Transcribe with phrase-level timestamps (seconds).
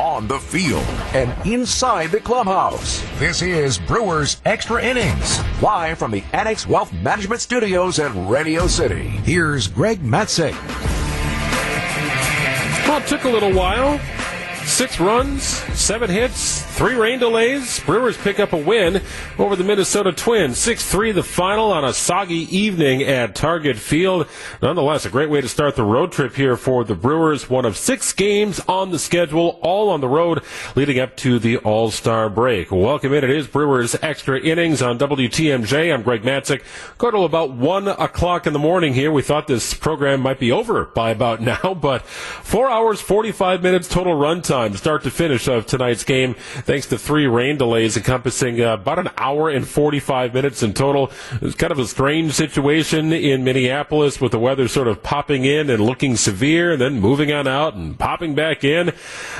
[0.00, 3.04] on the field, and inside the clubhouse.
[3.18, 9.08] This is Brewers Extra Innings, live from the Annex Wealth Management Studios at Radio City.
[9.08, 10.54] Here's Greg Matzek.
[12.88, 14.00] Well, it took a little while.
[14.64, 17.78] Six runs, seven hits, three rain delays.
[17.80, 19.02] Brewers pick up a win
[19.38, 20.56] over the Minnesota Twins.
[20.56, 24.26] 6 3 the final on a soggy evening at Target Field.
[24.62, 27.50] Nonetheless, a great way to start the road trip here for the Brewers.
[27.50, 30.42] One of six games on the schedule, all on the road,
[30.74, 32.70] leading up to the All Star break.
[32.70, 33.24] Welcome in.
[33.24, 35.92] It is Brewers Extra Innings on WTMJ.
[35.92, 36.62] I'm Greg Matzek.
[36.96, 39.12] Go to about 1 o'clock in the morning here.
[39.12, 43.86] We thought this program might be over by about now, but four hours, 45 minutes
[43.86, 46.34] total runtime time, start to finish of tonight's game,
[46.70, 51.10] thanks to three rain delays encompassing uh, about an hour and 45 minutes in total.
[51.42, 55.68] It's kind of a strange situation in Minneapolis with the weather sort of popping in
[55.68, 58.90] and looking severe, and then moving on out and popping back in.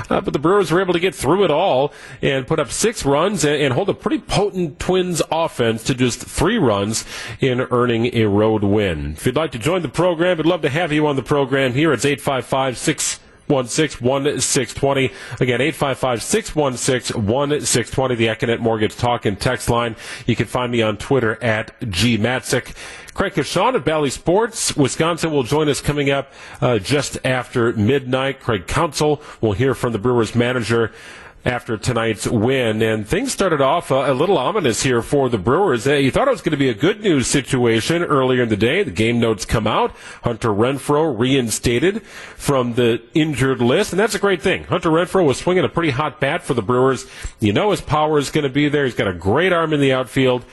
[0.08, 3.04] Uh, but the Brewers were able to get through it all and put up six
[3.04, 7.04] runs and, and hold a pretty potent Twins offense to just three runs
[7.38, 9.12] in earning a road win.
[9.12, 11.74] If you'd like to join the program, we'd love to have you on the program
[11.74, 11.92] here.
[11.92, 13.20] It's 855 6
[13.50, 15.12] 855-616-1620.
[15.40, 19.96] Again, 855-616-1620, the Accunet Mortgage Talk and Text line.
[20.26, 22.74] You can find me on Twitter at gmatzik.
[23.12, 28.40] Craig Coshun at Bally Sports, Wisconsin will join us coming up uh, just after midnight.
[28.40, 30.92] Craig Counsell will hear from the Brewers manager
[31.44, 32.82] after tonight's win.
[32.82, 35.86] And things started off uh, a little ominous here for the Brewers.
[35.86, 38.82] You thought it was going to be a good news situation earlier in the day.
[38.82, 39.92] The game notes come out.
[40.22, 44.64] Hunter Renfroe reinstated from the injured list, and that's a great thing.
[44.64, 47.06] Hunter Renfroe was swinging a pretty hot bat for the Brewers.
[47.38, 48.84] You know his power is going to be there.
[48.84, 50.44] He's got a great arm in the outfield.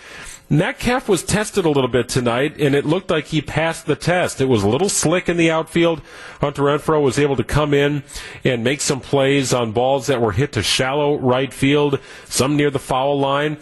[0.50, 4.40] Metcalf was tested a little bit tonight, and it looked like he passed the test.
[4.40, 6.02] It was a little slick in the outfield.
[6.40, 8.04] Hunter Renfroe was able to come in
[8.46, 12.70] and make some plays on balls that were hit to shallow right field, some near
[12.70, 13.58] the foul line.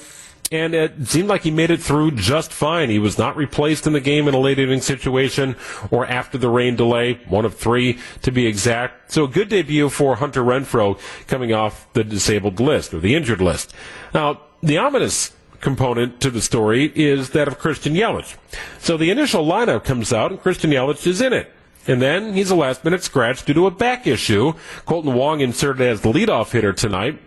[0.51, 2.91] And it seemed like he made it through just fine.
[2.91, 5.55] He was not replaced in the game in a late inning situation
[5.89, 9.11] or after the rain delay, one of three to be exact.
[9.11, 13.41] So a good debut for Hunter Renfroe coming off the disabled list or the injured
[13.41, 13.73] list.
[14.13, 15.31] Now, the ominous
[15.65, 18.37] component to the story is that of Christian Yelich.
[18.77, 21.51] So the initial lineup comes out and Christian Yelich is in it.
[21.87, 24.53] And then he's a last minute scratch due to a back issue.
[24.85, 27.19] Kolten Wong inserted as the leadoff hitter tonight.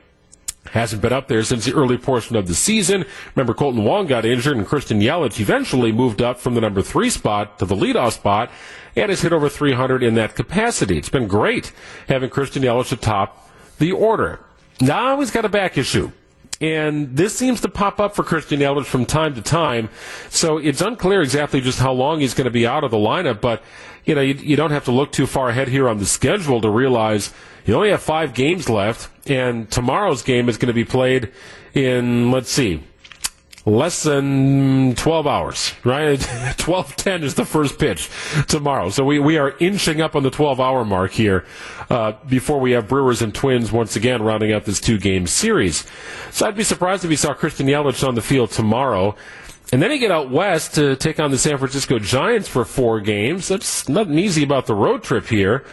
[0.71, 3.05] Hasn't been up there since the early portion of the season.
[3.35, 7.11] Remember, Kolten Wong got injured, and Christian Yelich eventually moved up from the number three
[7.11, 8.53] spot to the leadoff spot
[8.95, 10.97] and has hit over 300 in that capacity.
[10.97, 11.73] It's been great
[12.07, 14.39] having Christian Yelich atop the order.
[14.81, 16.13] Now he's got a back issue.
[16.61, 19.89] And this seems to pop up for Christian Yelich from time to time.
[20.29, 23.41] So it's unclear exactly just how long he's going to be out of the lineup.
[23.41, 23.63] But,
[24.05, 26.61] you know, you, you don't have to look too far ahead here on the schedule
[26.61, 27.33] to realize
[27.65, 29.09] you only have five games left.
[29.29, 31.31] And tomorrow's game is going to be played
[31.75, 32.83] in, let's see,
[33.69, 36.19] less than 12 hours, right?
[36.59, 38.09] 12:10 is the first pitch
[38.49, 38.91] tomorrow.
[38.91, 41.45] So we, we are inching up on the 12 hour mark here
[41.91, 45.87] uh, before we have Brewers and Twins once again rounding out this two game series.
[46.31, 49.15] So I'd be surprised if we saw Christian Yelich on the field tomorrow.
[49.71, 53.01] And then you get out west to take on the San Francisco Giants for four
[53.01, 53.49] games.
[53.49, 55.65] That's nothing easy about the road trip here.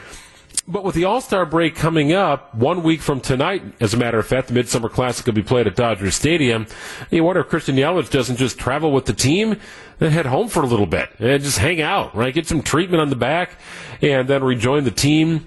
[0.67, 4.17] But with the All Star break coming up one week from tonight, as a matter
[4.17, 6.65] of fact, the Midsummer Classic will be played at Dodger Stadium.
[7.11, 9.59] You wonder if Christian Yelich doesn't just travel with the team
[9.99, 12.33] and head home for a little bit and just hang out, right?
[12.33, 13.59] Get some treatment on the back
[14.01, 15.45] and then rejoin the team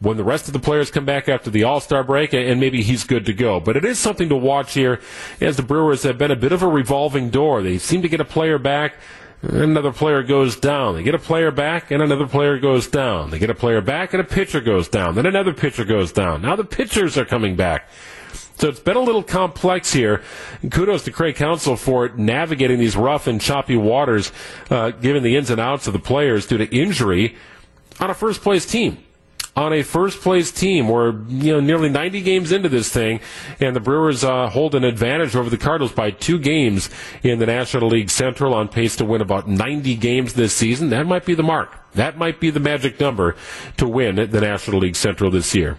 [0.00, 2.82] when the rest of the players come back after the All Star break, and maybe
[2.82, 3.60] he's good to go.
[3.60, 4.98] But it is something to watch here
[5.42, 7.62] as the Brewers have been a bit of a revolving door.
[7.62, 8.94] They seem to get a player back
[9.50, 10.94] another player goes down.
[10.94, 13.30] They get a player back, and another player goes down.
[13.30, 15.14] They get a player back, and a pitcher goes down.
[15.14, 16.42] Then another pitcher goes down.
[16.42, 17.88] Now the pitchers are coming back.
[18.56, 20.22] So it's been a little complex here.
[20.70, 24.32] Kudos to Craig Counsell for navigating these rough and choppy waters,
[24.70, 27.36] uh, given the ins and outs of the players due to injury
[28.00, 29.04] on a first place team
[29.56, 30.88] on a first place team.
[30.88, 33.20] We're you know nearly 90 games into this thing,
[33.60, 36.90] and the Brewers uh, hold an advantage over the Cardinals by two games
[37.22, 40.90] in the National League Central, on pace to win about 90 games this season.
[40.90, 41.72] That might be the mark.
[41.92, 43.36] That might be the magic number
[43.76, 45.78] to win the National League Central this year.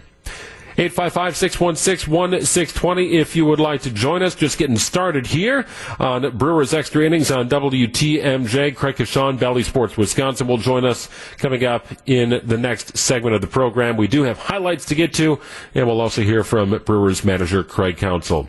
[0.76, 4.34] 855-616-1620 if you would like to join us.
[4.34, 5.64] Just getting started here
[5.98, 8.76] on Brewers Extra Innings on WTMJ.
[8.76, 11.08] Craig Coshun, Bally Sports Wisconsin will join us
[11.38, 13.96] coming up in the next segment of the program.
[13.96, 15.40] We do have highlights to get to,
[15.74, 18.48] and we'll also hear from Brewers manager Craig Counsell.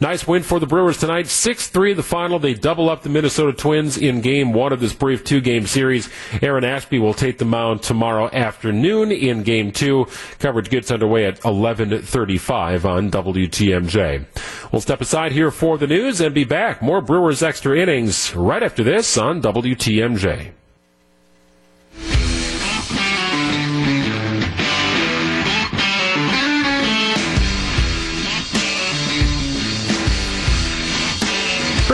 [0.00, 1.26] Nice win for the Brewers tonight.
[1.26, 2.38] 6-3 in the final.
[2.38, 6.08] They double up the Minnesota Twins in game one of this brief two-game series.
[6.40, 10.06] Aaron Ashby will take the mound tomorrow afternoon in game two.
[10.38, 14.72] Coverage gets underway at 11.35 on WTMJ.
[14.72, 16.82] We'll step aside here for the news and be back.
[16.82, 20.52] More Brewers extra innings right after this on WTMJ.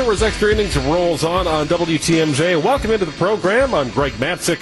[0.09, 2.65] Brewers Extra Innings rolls on on WTMJ.
[2.65, 3.75] Welcome into the program.
[3.75, 4.59] I'm Greg Matzek.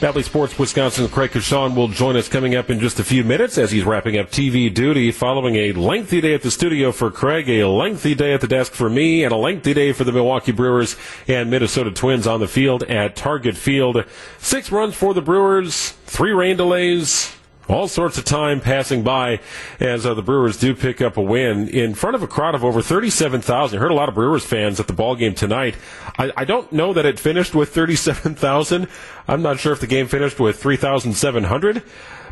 [0.00, 3.58] Bally Sports Wisconsin Craig Coshun will join us coming up in just a few minutes
[3.58, 7.48] as he's wrapping up TV duty following a lengthy day at the studio for Craig,
[7.48, 10.50] a lengthy day at the desk for me, and a lengthy day for the Milwaukee
[10.50, 10.96] Brewers
[11.28, 14.04] and Minnesota Twins on the field at Target Field.
[14.38, 17.32] Six runs for the Brewers, three rain delays,
[17.68, 19.40] all sorts of time passing by
[19.78, 22.64] as uh, the Brewers do pick up a win in front of a crowd of
[22.64, 23.78] over 37,000.
[23.78, 25.76] I Heard a lot of Brewers fans at the ball game tonight.
[26.18, 28.88] I, I don't know that it finished with 37,000.
[29.28, 31.82] I'm not sure if the game finished with 3,700,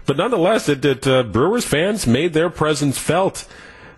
[0.06, 3.46] but nonetheless, it, it uh, Brewers fans made their presence felt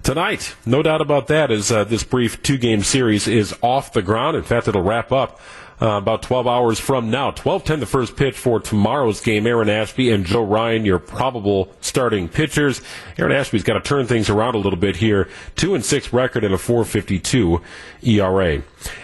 [0.03, 0.55] tonight.
[0.67, 1.51] No doubt about that.
[1.51, 4.37] As uh, this brief two-game series is off the ground.
[4.37, 5.41] In fact, it'll wrap up
[5.81, 7.31] uh, about 12 hours from now.
[7.31, 9.47] 12:10 the first pitch for tomorrow's game.
[9.47, 12.83] Aaron Ashby and Joe Ryan, your probable starting pitchers.
[13.19, 15.29] Aaron Ashby's got to turn things around a little bit here.
[15.57, 17.61] Two and six record and a 4.52
[18.07, 18.63] ERA.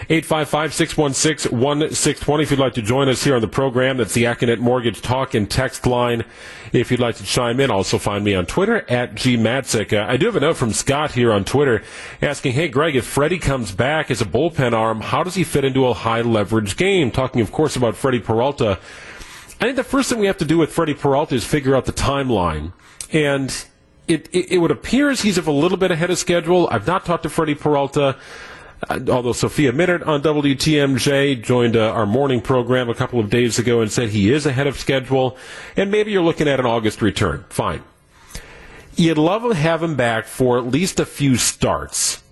[0.09, 3.97] 855-616-1620 if you'd like to join us here on the program.
[3.99, 6.25] That's the Accunet Mortgage Talk and Text line.
[6.73, 9.93] If you'd like to chime in, also find me on Twitter at gmatzik.
[9.93, 11.83] Uh, I do have a note from Scott here on Twitter
[12.21, 15.65] asking, "Hey Greg, if Freddie comes back as a bullpen arm, how does he fit
[15.65, 18.79] into a high leverage game?" Talking, of course, about Freddie Peralta.
[19.61, 21.87] I think the first thing we have to do with Freddie Peralta is figure out
[21.87, 22.73] the timeline.
[23.13, 23.51] And
[24.07, 26.69] it, it, it would appear as he's a little bit ahead of schedule.
[26.71, 28.17] I've not talked to Freddie Peralta.
[28.89, 33.59] Uh, although Sophia Minnaert on WTMJ joined uh, our morning program a couple of days
[33.59, 35.37] ago and said he is ahead of schedule,
[35.77, 37.45] and maybe you're looking at an August return.
[37.49, 37.83] Fine.
[38.95, 42.23] You'd love to have him back for at least a few starts.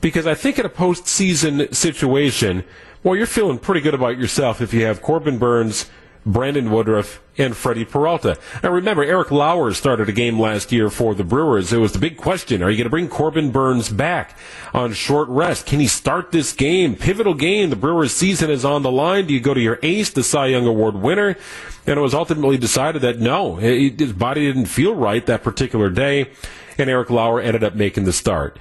[0.00, 2.64] Because I think in a postseason situation,
[3.02, 5.88] well, you're feeling pretty good about yourself if you have Corbin Burnes,
[6.26, 8.36] Brandon Woodruff, and Freddie Peralta.
[8.62, 11.72] Now remember, Eric Lauer started a game last year for the Brewers.
[11.72, 12.62] It was the big question.
[12.62, 14.36] Are you going to bring Corbin Burnes back
[14.74, 15.66] on short rest?
[15.66, 16.96] Can he start this game?
[16.96, 17.70] Pivotal game.
[17.70, 19.26] The Brewers season is on the line.
[19.26, 21.36] Do you go to your ace, the Cy Young Award winner?
[21.86, 26.30] And it was ultimately decided that no, his body didn't feel right that particular day.
[26.78, 28.58] And Eric Lauer ended up making the start.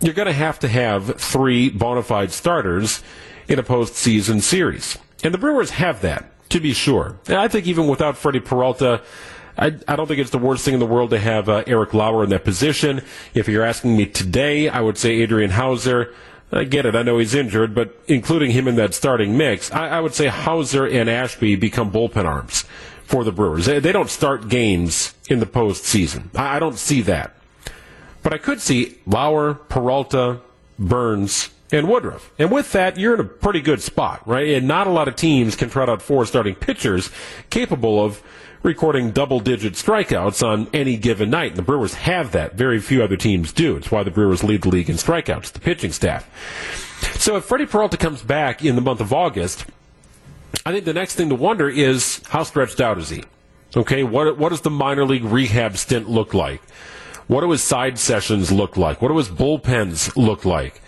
[0.00, 3.02] You're going to have to have three bona fide starters
[3.48, 4.98] in a postseason series.
[5.24, 7.16] And the Brewers have that to be sure.
[7.26, 9.02] And I think even without Freddie Peralta,
[9.56, 11.92] I, I, don't think it's the worst thing in the world to have uh, Eric
[11.92, 13.02] Lauer in that position.
[13.34, 16.14] If you're asking me today, I would say Adrian Houser.
[16.50, 16.94] I get it.
[16.94, 20.26] I know he's injured, but including him in that starting mix, I, I would say
[20.26, 22.64] Houser and Ashby become bullpen arms
[23.04, 23.66] for the Brewers.
[23.66, 26.28] They, they don't start games in the postseason.
[26.34, 27.34] I, I don't see that.
[28.22, 30.40] But I could see Lauer, Peralta,
[30.78, 32.30] Burnes, and Woodruff.
[32.38, 34.48] And with that, you're in a pretty good spot, right?
[34.50, 37.10] And not a lot of teams can trot out four starting pitchers
[37.50, 38.22] capable of
[38.62, 41.52] recording double digit strikeouts on any given night.
[41.52, 42.54] And the Brewers have that.
[42.54, 43.76] Very few other teams do.
[43.76, 46.28] It's why the Brewers lead the league in strikeouts, the pitching staff.
[47.18, 49.64] So if Freddie Peralta comes back in the month of August,
[50.64, 53.24] I think the next thing to wonder is how stretched out is he?
[53.74, 56.60] Okay, what, what does the minor league rehab stint look like?
[57.26, 59.00] What do his side sessions look like?
[59.00, 60.82] What do his bullpens look like?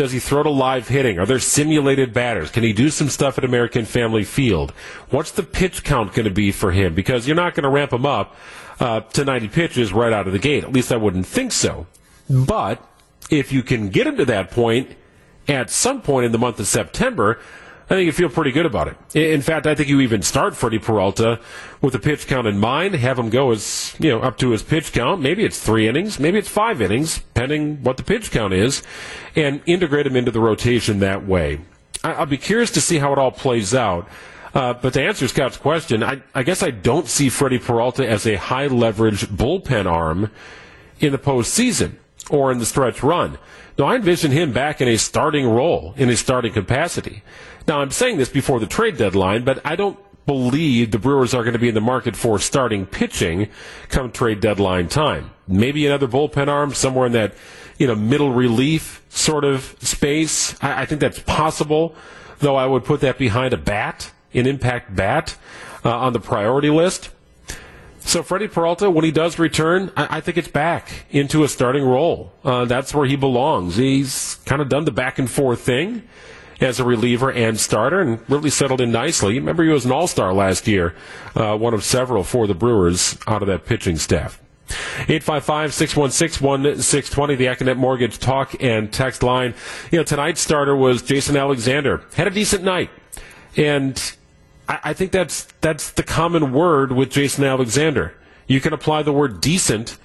[0.00, 1.18] Does he throw to live hitting?
[1.18, 2.50] Are there simulated batters?
[2.50, 4.70] Can he do some stuff at American Family Field?
[5.10, 6.94] What's the pitch count going to be for him?
[6.94, 8.34] Because you're not going to ramp him up
[8.80, 10.64] uh, to 90 pitches right out of the gate.
[10.64, 11.86] At least I wouldn't think so.
[12.30, 12.82] But
[13.28, 14.96] if you can get him to that point
[15.46, 17.38] at some point in the month of September,
[17.90, 19.16] I think you feel pretty good about it.
[19.16, 21.40] In fact, I think you even start Freddie Peralta
[21.80, 24.62] with a pitch count in mind, have him go as, you know, up to his
[24.62, 25.20] pitch count.
[25.20, 28.84] Maybe it's three innings, maybe it's five innings, depending what the pitch count is,
[29.34, 31.62] and integrate him into the rotation that way.
[32.04, 34.08] I'll be curious to see how it all plays out.
[34.54, 38.24] Uh, but to answer Scott's question, I, I guess I don't see Freddie Peralta as
[38.24, 40.30] a high leverage bullpen arm
[41.00, 41.96] in the postseason
[42.30, 43.38] or in the stretch run.
[43.78, 47.22] No, I envision him back in a starting role, in a starting capacity.
[47.66, 51.42] Now, I'm saying this before the trade deadline, but I don't believe the Brewers are
[51.42, 53.48] going to be in the market for starting pitching
[53.88, 55.30] come trade deadline time.
[55.48, 57.34] Maybe another bullpen arm somewhere in that,
[57.78, 60.54] you know, middle relief sort of space.
[60.62, 61.94] I, I think that's possible,
[62.38, 65.36] though I would put that behind a bat, an impact bat,
[65.84, 67.10] uh, on the priority list.
[68.00, 71.84] So Freddie Peralta, when he does return, I, I think it's back into a starting
[71.84, 72.32] role.
[72.44, 73.76] Uh, that's where he belongs.
[73.76, 76.02] He's kind of done the back and forth thing
[76.60, 79.38] as a reliever and starter and really settled in nicely.
[79.38, 80.94] Remember, he was an all-star last year,
[81.34, 84.40] uh, one of several for the Brewers out of that pitching staff.
[84.68, 89.54] 855-616-1620, the Accunet Mortgage talk and text line.
[89.90, 92.04] You know, tonight's starter was Jason Alexander.
[92.14, 92.90] Had a decent night.
[93.56, 94.00] And
[94.68, 98.14] I, I think that's that's the common word with Jason Alexander.
[98.46, 99.98] You can apply the word decent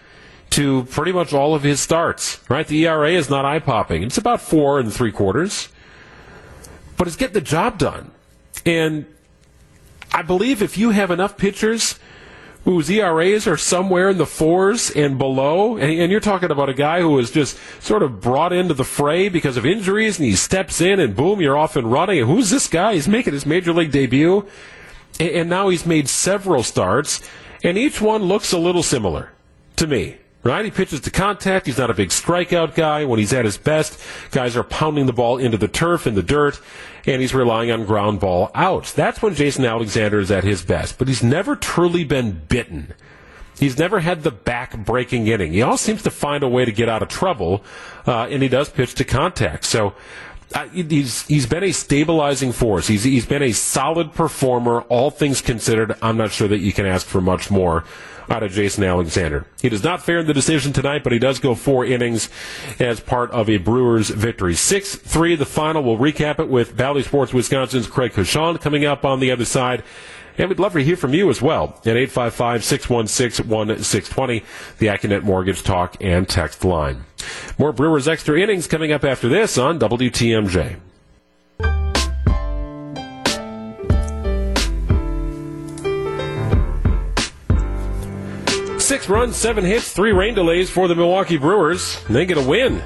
[0.51, 2.67] to pretty much all of his starts, right?
[2.67, 4.03] The ERA is not eye popping.
[4.03, 5.69] It's about four and three quarters.
[6.97, 8.11] But it's getting the job done.
[8.65, 9.05] And
[10.11, 11.99] I believe if you have enough pitchers
[12.65, 15.77] whose ERAs are somewhere in the fours and below.
[15.77, 18.83] And, and, you're talking about a guy who was just sort of brought into the
[18.83, 22.25] fray because of injuries, and he steps in, and boom, you're off and running.
[22.25, 22.95] Who's this guy?
[22.95, 24.47] He's making his major league debut,
[25.19, 27.21] and, and now he's made several starts,
[27.63, 29.31] and each one looks a little similar
[29.75, 30.17] to me.
[30.45, 30.63] Right?
[30.63, 31.65] He pitches to contact.
[31.65, 33.03] He's not a big strikeout guy.
[33.03, 33.99] When he's at his best,
[34.29, 36.61] guys are pounding the ball into the turf, in the dirt,
[37.07, 38.93] and he's relying on ground ball outs.
[38.93, 40.99] That's when Jason Alexander is at his best.
[40.99, 42.93] But he's never truly been bitten.
[43.57, 45.53] He's never had the back breaking inning.
[45.53, 47.63] He always seems to find a way to get out of trouble,
[48.05, 49.63] uh, and he does pitch to contact.
[49.63, 49.95] So
[50.71, 52.87] he's he's been a stabilizing force.
[52.87, 55.95] He's he's been a solid performer, all things considered.
[56.01, 57.83] I'm not sure that you can ask for much more
[58.29, 59.45] out of Jason Alexander.
[59.61, 62.29] He does not fare in the decision tonight, but he does go four innings
[62.79, 64.55] as part of a Brewers victory.
[64.55, 65.83] 6 3 the final.
[65.83, 69.83] We'll recap it with Bally Sports Wisconsin's Craig Coshun coming up on the other side.
[70.37, 74.43] And we'd love to hear from you as well at 855 616 1620,
[74.79, 77.05] the Accunet Mortgage Talk and Text line.
[77.57, 80.77] More Brewers Extra Innings coming up after this on WTMJ.
[88.79, 92.03] Six runs, seven hits, three rain delays for the Milwaukee Brewers.
[92.05, 92.83] They get a win.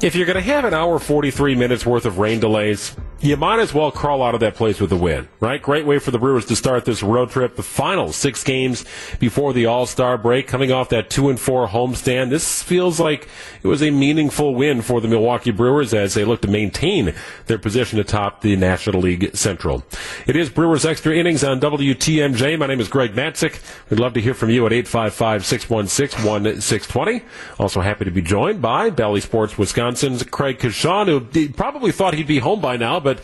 [0.00, 3.58] If you're going to have an hour 43 minutes worth of rain delays, you might
[3.58, 5.60] as well crawl out of that place with a win, right?
[5.60, 7.56] Great way for the Brewers to start this road trip.
[7.56, 8.84] The final six games
[9.18, 12.30] before the All Star break, coming off that two and four homestand.
[12.30, 13.28] This feels like
[13.60, 17.12] it was a meaningful win for the Milwaukee Brewers as they look to maintain
[17.46, 19.84] their position atop the National League Central.
[20.28, 22.56] It is Brewers Extra Innings on WTMJ.
[22.56, 23.60] My name is Greg Matzek.
[23.90, 27.22] We'd love to hear from you at 855 616 1620.
[27.58, 32.28] Also happy to be joined by Bally Sports Wisconsin's Craig Coshun, who probably thought he'd
[32.28, 33.20] be home by now, but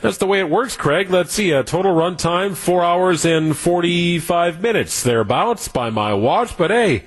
[0.00, 1.10] that's the way it works, Craig.
[1.10, 6.56] Let's see, a total run time, four hours and 45 minutes, thereabouts, by my watch.
[6.56, 7.04] But hey,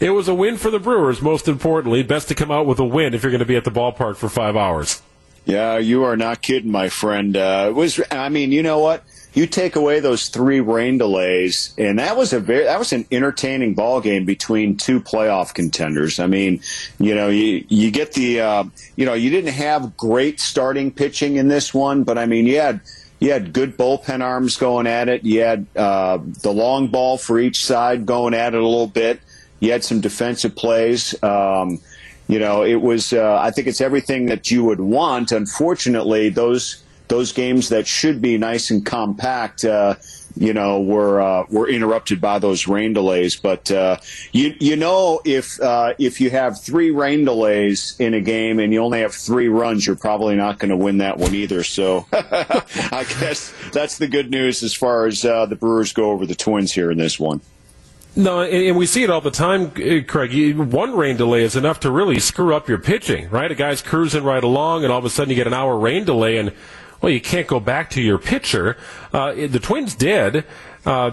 [0.00, 2.02] it was a win for the Brewers, most importantly.
[2.02, 4.16] Best to come out with a win if you're going to be at the ballpark
[4.16, 5.02] for five hours.
[5.44, 7.36] Yeah, you are not kidding, my friend.
[7.36, 9.04] Uh, it was, I mean, you know what?
[9.34, 13.06] You take away those three rain delays, and that was a very that was an
[13.10, 16.20] entertaining ball game between two playoff contenders.
[16.20, 16.60] I mean,
[16.98, 18.64] you know, you you get the uh,
[18.96, 22.60] you know you didn't have great starting pitching in this one, but I mean, you
[22.60, 22.80] had
[23.20, 25.24] you had good bullpen arms going at it.
[25.24, 29.20] You had uh, the long ball for each side going at it a little bit.
[29.60, 31.14] You had some defensive plays.
[31.22, 31.80] Um,
[32.28, 33.12] you know, it was.
[33.12, 35.32] Uh, I think it's everything that you would want.
[35.32, 36.81] Unfortunately, those
[37.12, 39.96] those games that should be nice and compact, uh,
[40.34, 43.36] you know, were uh, were interrupted by those rain delays.
[43.36, 43.98] But uh,
[44.32, 48.72] you you know, if uh, if you have three rain delays in a game and
[48.72, 51.62] you only have three runs, you're probably not going to win that one either.
[51.62, 56.24] So I guess that's the good news as far as uh, the Brewers go over
[56.24, 57.42] the Twins here in this one.
[58.16, 60.56] No, and we see it all the time, uh, Craig.
[60.56, 63.50] One rain delay is enough to really screw up your pitching, right?
[63.50, 66.04] A guy's cruising right along, and all of a sudden you get an hour rain
[66.04, 66.52] delay, and
[67.02, 68.76] well, you can't go back to your pitcher.
[69.12, 70.44] Uh, the Twins did.
[70.84, 71.12] Uh,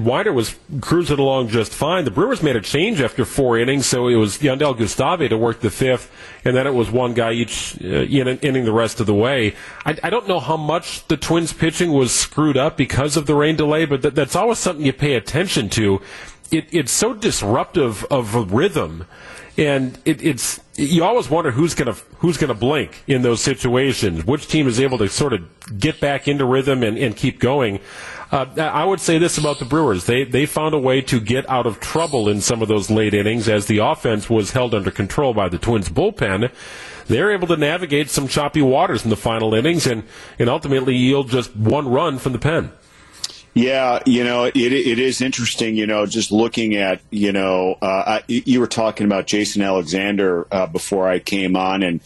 [0.00, 2.04] Winder was cruising along just fine.
[2.04, 5.60] The Brewers made a change after four innings, so it was Jandel Gustave to work
[5.60, 6.10] the fifth,
[6.44, 9.54] and then it was one guy each uh, inning the rest of the way.
[9.84, 13.36] I, I, don't know how much the Twins pitching was screwed up because of the
[13.36, 16.00] rain delay, but th- that's always something you pay attention to.
[16.50, 19.06] It, it's so disruptive of a rhythm
[19.58, 24.24] and it, it's you always wonder who's to who's to blink in those situations.
[24.24, 27.80] Which team is able to sort of get back into rhythm and, and keep going?
[28.30, 31.48] Uh, I would say this about the Brewers: they they found a way to get
[31.48, 34.90] out of trouble in some of those late innings as the offense was held under
[34.90, 36.52] control by the Twins bullpen.
[37.06, 40.02] They're able to navigate some choppy waters in the final innings and
[40.38, 42.72] and ultimately yield just one run from the pen.
[43.56, 48.20] Yeah, you know, it, it is interesting, you know, just looking at, you know, uh,
[48.20, 52.02] I, you were talking about Jason Alexander uh, before I came on and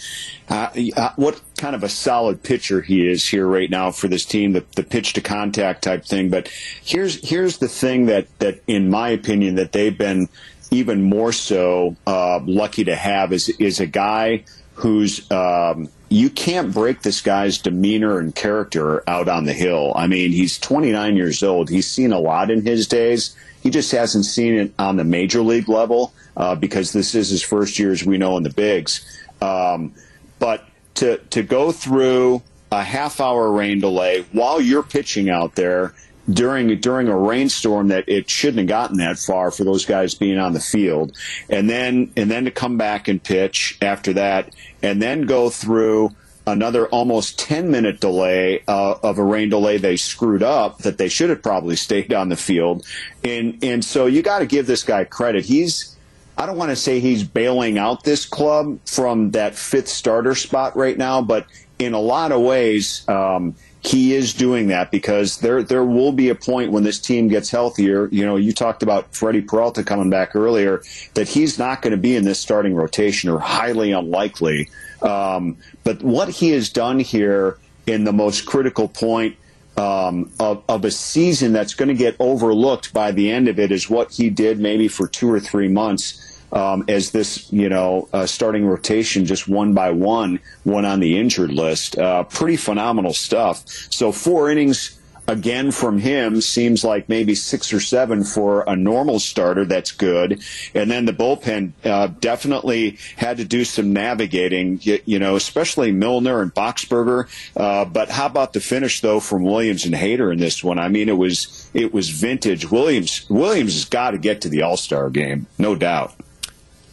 [0.48, 4.24] uh, uh, what kind of a solid pitcher he is here right now for this
[4.24, 6.30] team, the, the pitch to contact type thing.
[6.30, 6.46] But
[6.84, 10.28] here's, here's the thing that, that in my opinion, that they've been
[10.70, 16.74] even more so uh, lucky to have is, is a guy who's, um, you can't
[16.74, 19.92] break this guy's demeanor and character out on the hill.
[19.94, 21.70] I mean, he's 29 years old.
[21.70, 23.36] He's seen a lot in his days.
[23.62, 27.42] He just hasn't seen it on the major league level uh, because this is his
[27.42, 29.04] first year, as we know, in the bigs.
[29.40, 29.94] Um,
[30.40, 30.64] but
[30.96, 35.94] to to go through a half hour rain delay while you're pitching out there
[36.28, 40.38] during during a rainstorm that it shouldn't have gotten that far for those guys being
[40.38, 41.16] on the field,
[41.48, 46.14] and then and then to come back and pitch after that, and then go through
[46.46, 51.08] another almost 10 minute delay uh, of a rain delay they screwed up that they
[51.08, 52.84] should have probably stayed on the field,
[53.24, 55.44] and and so you got to give this guy credit.
[55.44, 55.96] He's
[56.36, 60.76] I don't want to say he's bailing out this club from that fifth starter spot
[60.76, 61.46] right now, but
[61.78, 63.08] in a lot of ways.
[63.08, 67.28] Um, he is doing that because there there will be a point when this team
[67.28, 68.08] gets healthier.
[68.08, 70.82] You know, you talked about Freddie Peralta coming back earlier
[71.14, 74.68] that he's not going to be in this starting rotation or highly unlikely.
[75.02, 79.36] Um, but what he has done here in the most critical point
[79.78, 83.72] um, of, of a season that's going to get overlooked by the end of it
[83.72, 88.08] is what he did maybe for two or three months um, as this, you know,
[88.12, 91.98] uh, starting rotation just one by one went on the injured list.
[91.98, 93.62] Uh, pretty phenomenal stuff.
[93.90, 94.98] So four innings
[95.30, 99.64] again from him seems like maybe six or seven for a normal starter.
[99.64, 100.42] That's good.
[100.74, 106.42] And then the bullpen uh, definitely had to do some navigating, you, know, especially Milner
[106.42, 107.28] and Boxberger.
[107.56, 110.78] Uh, but how about the finish though from Williams and Hader in this one?
[110.78, 112.70] I mean, it was it was vintage.
[112.70, 116.14] Williams Williams has got to get to the All Star game, no doubt.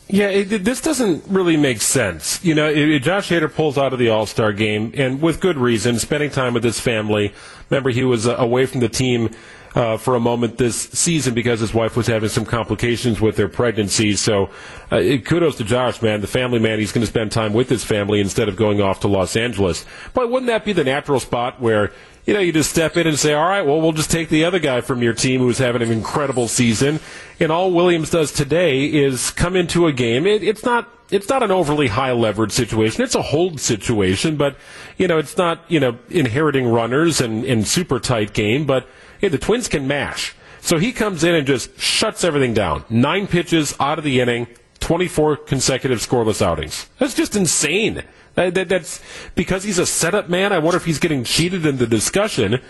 [0.09, 2.43] Yeah, it, this doesn't really make sense.
[2.43, 5.57] You know, it, Josh Hader pulls out of the All Star game, and with good
[5.57, 7.33] reason, spending time with his family.
[7.69, 9.31] Remember, he was uh, away from the team
[9.75, 13.47] uh, for a moment this season because his wife was having some complications with their
[13.47, 14.15] pregnancy.
[14.15, 14.49] So,
[14.91, 16.79] uh, kudos to Josh, man, the family man.
[16.79, 19.85] He's going to spend time with his family instead of going off to Los Angeles.
[20.13, 21.91] But wouldn't that be the natural spot where
[22.27, 24.43] you know, you just step in and say, all right, well, we'll just take the
[24.43, 26.99] other guy from your team who's having an incredible season.
[27.39, 30.27] And all Williams does today is come into a game.
[30.27, 33.01] It, it's not it's not an overly high leverage situation.
[33.01, 34.57] It's a hold situation, but
[34.97, 38.65] you know, it's not you know inheriting runners and, and super tight game.
[38.65, 38.85] But
[39.19, 40.35] hey, the Twins can mash.
[40.61, 42.83] So he comes in and just shuts everything down.
[42.89, 44.47] Nine pitches out of the inning,
[44.79, 46.89] 24 consecutive scoreless outings.
[46.99, 48.03] That's just insane.
[48.35, 49.01] That, that, that's
[49.35, 50.53] because he's a setup man.
[50.53, 52.61] I wonder if he's getting cheated in the discussion,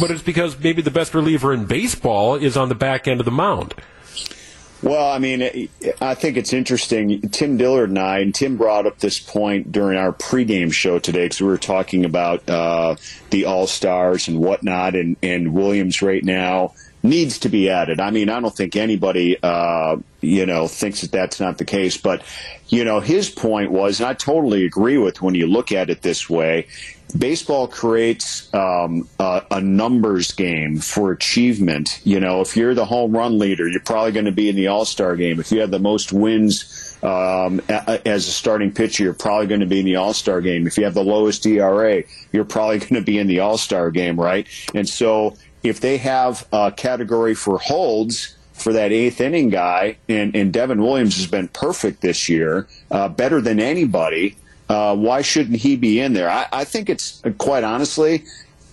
[0.00, 3.24] but it's because maybe the best reliever in baseball is on the back end of
[3.24, 3.74] the mound.
[4.82, 5.68] Well, I mean,
[6.00, 7.20] I think it's interesting.
[7.28, 11.26] Tim Dillard and I, and Tim brought up this point during our pregame show today
[11.26, 12.96] because we were talking about uh,
[13.30, 18.00] the All Stars and whatnot, and, and Williams right now needs to be added.
[18.00, 21.96] I mean, I don't think anybody, uh, you know, thinks that that's not the case.
[21.96, 22.22] But,
[22.68, 26.02] you know, his point was, and I totally agree with when you look at it
[26.02, 26.66] this way,
[27.18, 32.00] baseball creates um, a, a, numbers game for achievement.
[32.04, 34.68] You know, if you're the home run leader, you're probably going to be in the
[34.68, 35.40] All Star game.
[35.40, 39.66] If you have the most wins um, as a starting pitcher, you're probably going to
[39.66, 40.66] be in the All Star game.
[40.66, 43.90] If you have the lowest ERA, you're probably going to be in the All Star
[43.90, 44.46] game, right?
[44.74, 50.36] And so if they have a category for holds for that eighth inning guy, and,
[50.36, 54.36] and Devin Williams has been perfect this year, uh, better than anybody,
[54.68, 56.30] uh, why shouldn't he be in there?
[56.30, 58.24] I, I think it's, quite honestly,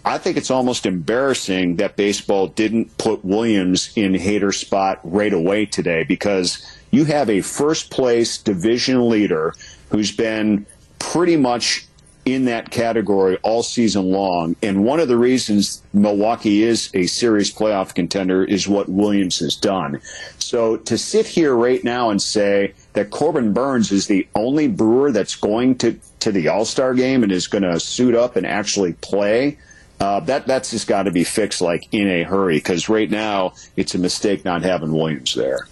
[0.06, 5.66] I think it's almost embarrassing that baseball didn't put Williams in Hader spot right away
[5.66, 9.54] today because you have a first place division leader
[9.90, 10.66] who's been
[11.00, 11.86] pretty much
[12.26, 14.56] in that category all season long.
[14.62, 19.56] And one of the reasons Milwaukee is a serious playoff contender is what Williams has
[19.56, 20.02] done.
[20.38, 25.12] So to sit here right now and say that Corbin Burnes is the only Brewer
[25.12, 28.46] that's going to, to the All Star game and is going to suit up and
[28.46, 29.58] actually play.
[30.00, 33.54] Uh, that that's just got to be fixed like in a hurry because right now
[33.76, 35.68] it's a mistake not having Williams there.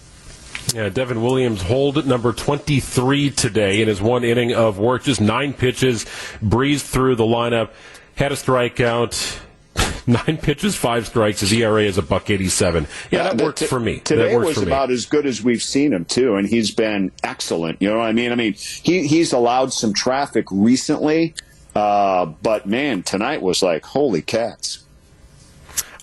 [0.74, 5.54] Yeah, Devin Williams hold number 23 today in his one inning of work, just nine
[5.54, 6.04] pitches,
[6.42, 7.70] breezed through the lineup,
[8.16, 9.40] had a strikeout.
[10.08, 11.40] Nine pitches, five strikes.
[11.40, 12.86] His ERA is a buck eighty-seven.
[13.10, 14.00] Yeah, that works for me.
[14.00, 17.80] Today was about as good as we've seen him too, and he's been excellent.
[17.80, 18.32] You know what I mean?
[18.32, 21.34] I mean, he he's allowed some traffic recently,
[21.76, 24.84] uh, but man, tonight was like holy cats.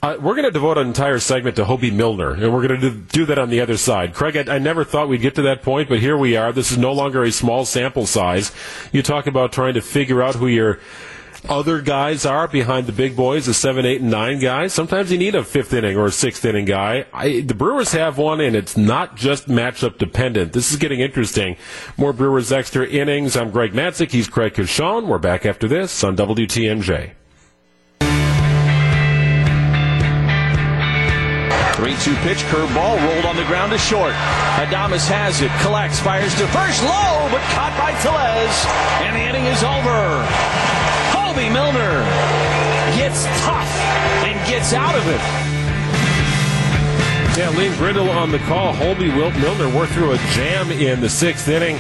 [0.06, 2.92] Uh, we're going to devote an entire segment to Hoby Milner, and we're going to
[2.92, 4.14] do, that on the other side.
[4.14, 6.52] Craig, I, I, never thought we'd get to that point, but here we are.
[6.52, 8.52] This is no longer a small sample size.
[8.92, 10.80] You talk about trying to figure out who your
[11.50, 14.74] other guys are behind the big boys, the seven, eight, and nine guys.
[14.74, 17.08] Sometimes you need a fifth inning or a sixth inning guy.
[17.12, 20.54] I, the Brewers have one, and it's not just matchup dependent.
[20.54, 21.58] This is getting interesting.
[21.98, 23.36] More Brewers extra innings.
[23.36, 24.12] I'm Greg Matzek.
[24.12, 25.08] He's Craig Coshun.
[25.08, 27.14] We're back after this on WTMJ.
[31.86, 34.14] 3-2 pitch, curveball, rolled on the ground to short.
[34.58, 38.66] Adames has it, collects, fires to first, low, but caught by Tellez.
[39.06, 40.26] And the inning is over.
[41.14, 42.02] Hoby Milner
[42.98, 43.70] gets tough
[44.26, 45.22] and gets out of it.
[47.38, 48.74] Yeah, Lane Grindle on the call.
[48.74, 51.80] Hoby Wilt Milner worked through a jam in the sixth inning.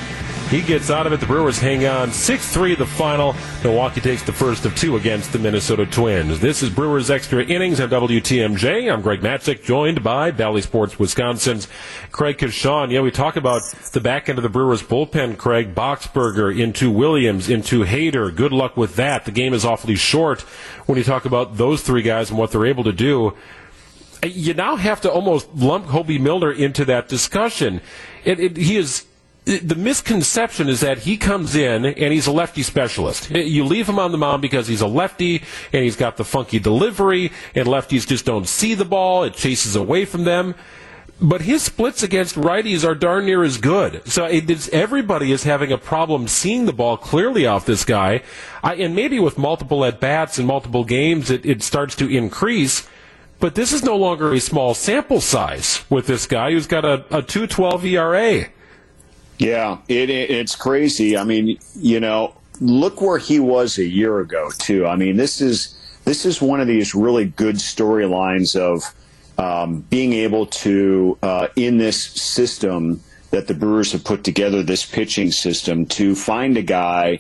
[0.49, 1.19] He gets out of it.
[1.19, 2.12] The Brewers hang on.
[2.12, 3.36] 6 3 the final.
[3.63, 6.39] Milwaukee takes the first of two against the Minnesota Twins.
[6.39, 8.93] This is Brewers Extra Innings on WTMJ.
[8.93, 11.67] I'm Greg Matzek, joined by Bally Sports Wisconsin's
[12.12, 12.91] Craig Coshun.
[12.91, 15.73] Yeah, we talk about the back end of the Brewers bullpen, Craig.
[15.73, 18.34] Boxberger into Williams, into Hader.
[18.34, 19.25] Good luck with that.
[19.25, 20.41] The game is awfully short
[20.86, 23.34] when you talk about those three guys and what they're able to do
[24.23, 27.79] you now have to almost lump Hoby Milner into that discussion.
[28.23, 29.05] It, it, he is
[29.45, 33.29] the misconception is that he comes in and he's a lefty specialist.
[33.29, 36.58] You leave him on the mound because he's a lefty and he's got the funky
[36.58, 39.23] delivery, and lefties just don't see the ball.
[39.23, 40.55] It chases away from them.
[41.21, 44.05] But his splits against righties are darn near as good.
[44.05, 48.21] So everybody is having a problem seeing the ball clearly off this guy.
[48.62, 52.86] I, and maybe with multiple at bats and multiple games, it, it starts to increase.
[53.39, 57.05] But this is no longer a small sample size with this guy who's got a,
[57.15, 58.49] a 212 ERA.
[59.37, 61.17] Yeah, it, it, it's crazy.
[61.17, 64.87] I mean, you know, look where he was a year ago too.
[64.87, 68.83] I mean, this is this is one of these really good storylines of
[69.37, 74.85] um, being able to uh, in this system that the Brewers have put together, this
[74.85, 77.19] pitching system, to find a guy,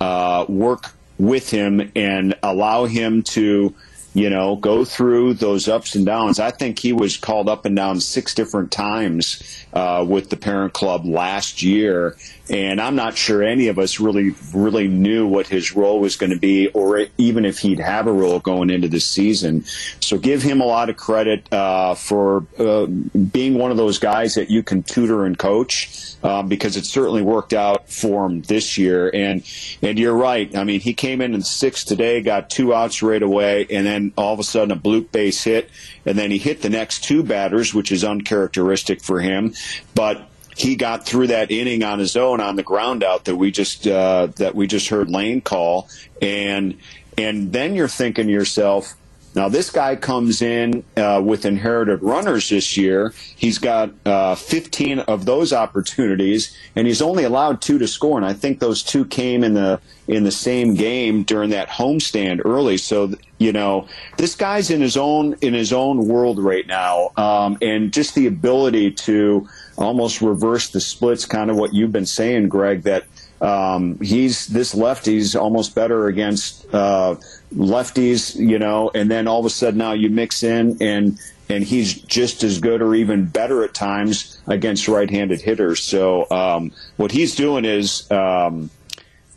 [0.00, 3.74] uh, work with him, and allow him to
[4.14, 6.38] you know, go through those ups and downs.
[6.38, 10.72] I think he was called up and down six different times uh, with the parent
[10.72, 12.16] club last year,
[12.50, 16.30] and I'm not sure any of us really really knew what his role was going
[16.30, 19.64] to be, or even if he'd have a role going into the season.
[20.00, 24.34] So give him a lot of credit uh, for uh, being one of those guys
[24.34, 28.76] that you can tutor and coach, uh, because it certainly worked out for him this
[28.76, 29.10] year.
[29.12, 29.42] And
[29.80, 30.54] and you're right.
[30.54, 34.12] I mean, he came in in sixth today, got two outs right away, and then
[34.16, 35.70] all of a sudden a bloop base hit,
[36.04, 39.54] and then he hit the next two batters, which is uncharacteristic for him,
[39.94, 43.50] but he got through that inning on his own on the ground out that we
[43.50, 45.88] just uh, that we just heard Lane call,
[46.20, 46.78] and
[47.16, 48.94] and then you're thinking to yourself,
[49.34, 53.12] now this guy comes in uh, with inherited runners this year.
[53.36, 58.16] He's got uh, 15 of those opportunities, and he's only allowed two to score.
[58.16, 62.42] And I think those two came in the in the same game during that homestand
[62.44, 62.76] early.
[62.76, 63.88] So you know
[64.18, 68.28] this guy's in his own in his own world right now, um, and just the
[68.28, 73.04] ability to almost reverse the splits, kind of what you've been saying, Greg, that
[73.40, 77.16] um, he's this lefty's almost better against uh,
[77.54, 81.62] lefties, you know, and then all of a sudden now you mix in and and
[81.62, 85.82] he's just as good or even better at times against right-handed hitters.
[85.82, 88.70] So um, what he's doing is um,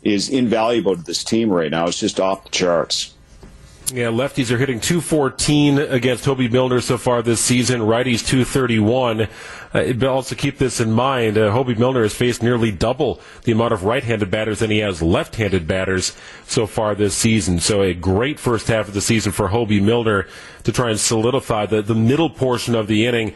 [0.02, 1.86] is invaluable to this team right now.
[1.86, 3.14] It's just off the charts.
[3.90, 7.80] Yeah, lefties are hitting 214 against Hoby Milner so far this season.
[7.80, 9.28] Righties 231.
[9.72, 11.38] Uh, also keep this in mind.
[11.38, 15.00] Uh, Hoby Milner has faced nearly double the amount of right-handed batters than he has
[15.00, 16.14] left-handed batters
[16.46, 17.60] so far this season.
[17.60, 20.26] So a great first half of the season for Hoby Milner
[20.64, 23.34] to try and solidify the, the middle portion of the inning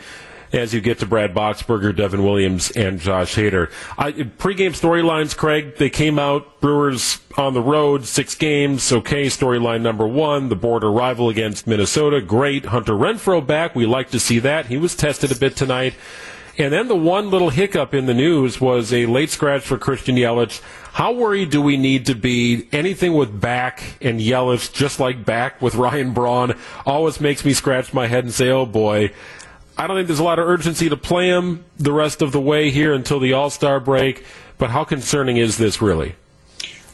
[0.52, 3.70] as you get to Brad Boxberger, Devin Williams, and Josh Hader.
[3.96, 6.60] I, pre-game storylines, Craig, they came out.
[6.60, 8.92] Brewers on the road, six games.
[8.92, 12.20] Okay, storyline number one, the border rival against Minnesota.
[12.20, 12.66] Great.
[12.66, 13.74] Hunter Renfroe back.
[13.74, 14.66] We like to see that.
[14.66, 15.94] He was tested a bit tonight.
[16.58, 20.16] And then the one little hiccup in the news was a late scratch for Christian
[20.16, 20.60] Yelich.
[20.92, 22.68] How worried do we need to be?
[22.72, 27.94] Anything with back and Yelich, just like back with Ryan Braun, always makes me scratch
[27.94, 29.12] my head and say, oh boy,
[29.82, 32.40] I don't think there's a lot of urgency to play him the rest of the
[32.40, 34.24] way here until the All Star break.
[34.56, 36.14] But how concerning is this really?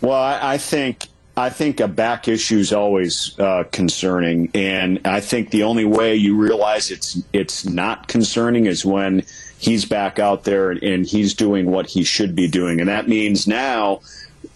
[0.00, 1.04] Well, I, I think
[1.36, 6.14] I think a back issue is always uh, concerning, and I think the only way
[6.14, 9.22] you realize it's it's not concerning is when
[9.58, 13.06] he's back out there and, and he's doing what he should be doing, and that
[13.06, 14.00] means now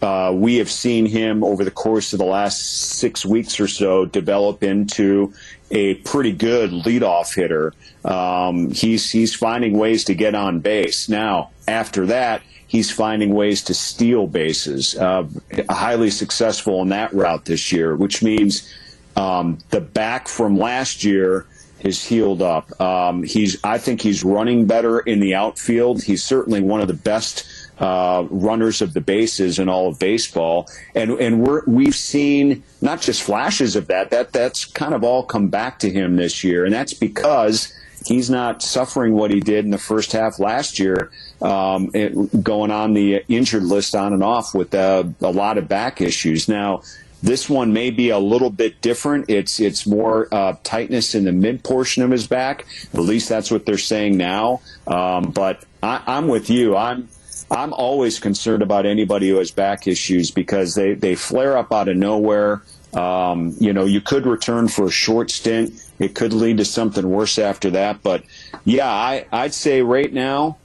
[0.00, 4.06] uh, we have seen him over the course of the last six weeks or so
[4.06, 5.34] develop into
[5.72, 7.72] a pretty good leadoff hitter.
[8.04, 11.08] Um, he's he's finding ways to get on base.
[11.08, 14.94] Now, after that, he's finding ways to steal bases.
[14.96, 15.26] Uh,
[15.68, 18.72] highly successful in that route this year, which means
[19.16, 21.46] um, the back from last year
[21.80, 22.80] is healed up.
[22.80, 26.02] Um, he's I think he's running better in the outfield.
[26.02, 27.46] He's certainly one of the best
[27.82, 33.02] uh, runners of the bases in all of baseball, and and we're we've seen not
[33.02, 34.10] just flashes of that.
[34.10, 37.74] That that's kind of all come back to him this year, and that's because
[38.06, 42.70] he's not suffering what he did in the first half last year, um, it, going
[42.70, 46.48] on the injured list on and off with uh, a lot of back issues.
[46.48, 46.82] Now,
[47.20, 49.28] this one may be a little bit different.
[49.28, 52.64] It's it's more uh, tightness in the mid portion of his back.
[52.94, 54.60] At least that's what they're saying now.
[54.86, 56.76] Um, but I, I'm with you.
[56.76, 57.08] I'm
[57.52, 61.88] I'm always concerned about anybody who has back issues because they, they flare up out
[61.88, 62.62] of nowhere.
[62.94, 65.72] Um, you know, you could return for a short stint.
[65.98, 68.02] It could lead to something worse after that.
[68.02, 68.24] But
[68.64, 70.56] yeah, I, I'd say right now,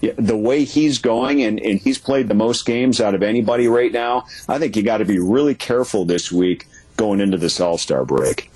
[0.00, 3.92] the way he's going and, and he's played the most games out of anybody right
[3.92, 6.66] now, I think you got to be really careful this week
[6.96, 8.50] going into this All Star break.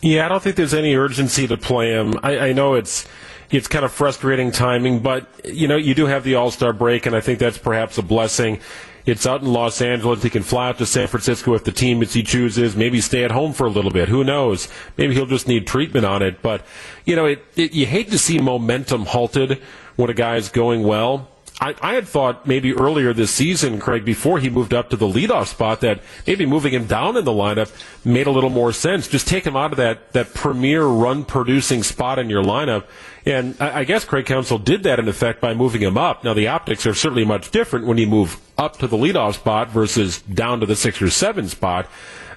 [0.00, 2.14] Yeah, I don't think there's any urgency to play him.
[2.22, 3.06] I, I know it's
[3.50, 7.06] it's kind of frustrating timing, but you know you do have the All Star break,
[7.06, 8.60] and I think that's perhaps a blessing.
[9.06, 10.22] It's out in Los Angeles.
[10.22, 12.76] He can fly out to San Francisco if the team as he chooses.
[12.76, 14.08] Maybe stay at home for a little bit.
[14.10, 14.68] Who knows?
[14.98, 16.42] Maybe he'll just need treatment on it.
[16.42, 16.62] But
[17.06, 19.62] you know, it, it, you hate to see momentum halted
[19.96, 21.28] when a guy's going well.
[21.60, 25.06] I, I had thought maybe earlier this season, Craig, before he moved up to the
[25.06, 27.72] leadoff spot, that maybe moving him down in the lineup
[28.04, 29.08] made a little more sense.
[29.08, 32.84] Just take him out of that, that premier run producing spot in your lineup.
[33.26, 36.22] And I, I guess Craig Counsell did that in effect by moving him up.
[36.22, 39.70] Now, the optics are certainly much different when you move up to the leadoff spot
[39.70, 41.88] versus down to the six or seven spot.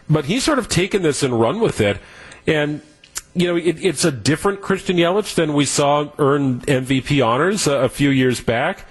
[0.09, 1.99] But he's sort of taken this and run with it.
[2.47, 2.81] And
[3.33, 7.83] you know, it, it's a different Christian Yelich than we saw earn MVP honors a,
[7.83, 8.85] a few years back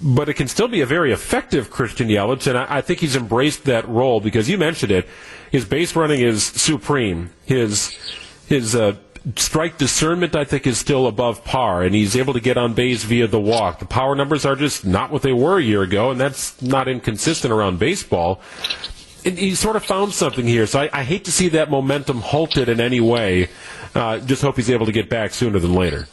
[0.00, 3.16] but it can still be a very effective Christian Yelich, and I, I, think he's
[3.16, 5.08] embraced that role because you mentioned it.
[5.50, 7.30] His base running is supreme.
[7.44, 7.96] His
[8.46, 8.96] his uh,
[9.36, 13.04] strike discernment, I think, is still above par, and he's able to get on base
[13.04, 13.80] via the walk.
[13.80, 16.88] The power numbers are just not what they were a year ago, and that's not
[16.88, 18.40] inconsistent around baseball.
[19.24, 22.20] And he sort of found something here, so I, I hate to see that momentum
[22.20, 23.48] halted in any way.
[23.94, 26.06] Uh, just hope he's able to get back sooner than later.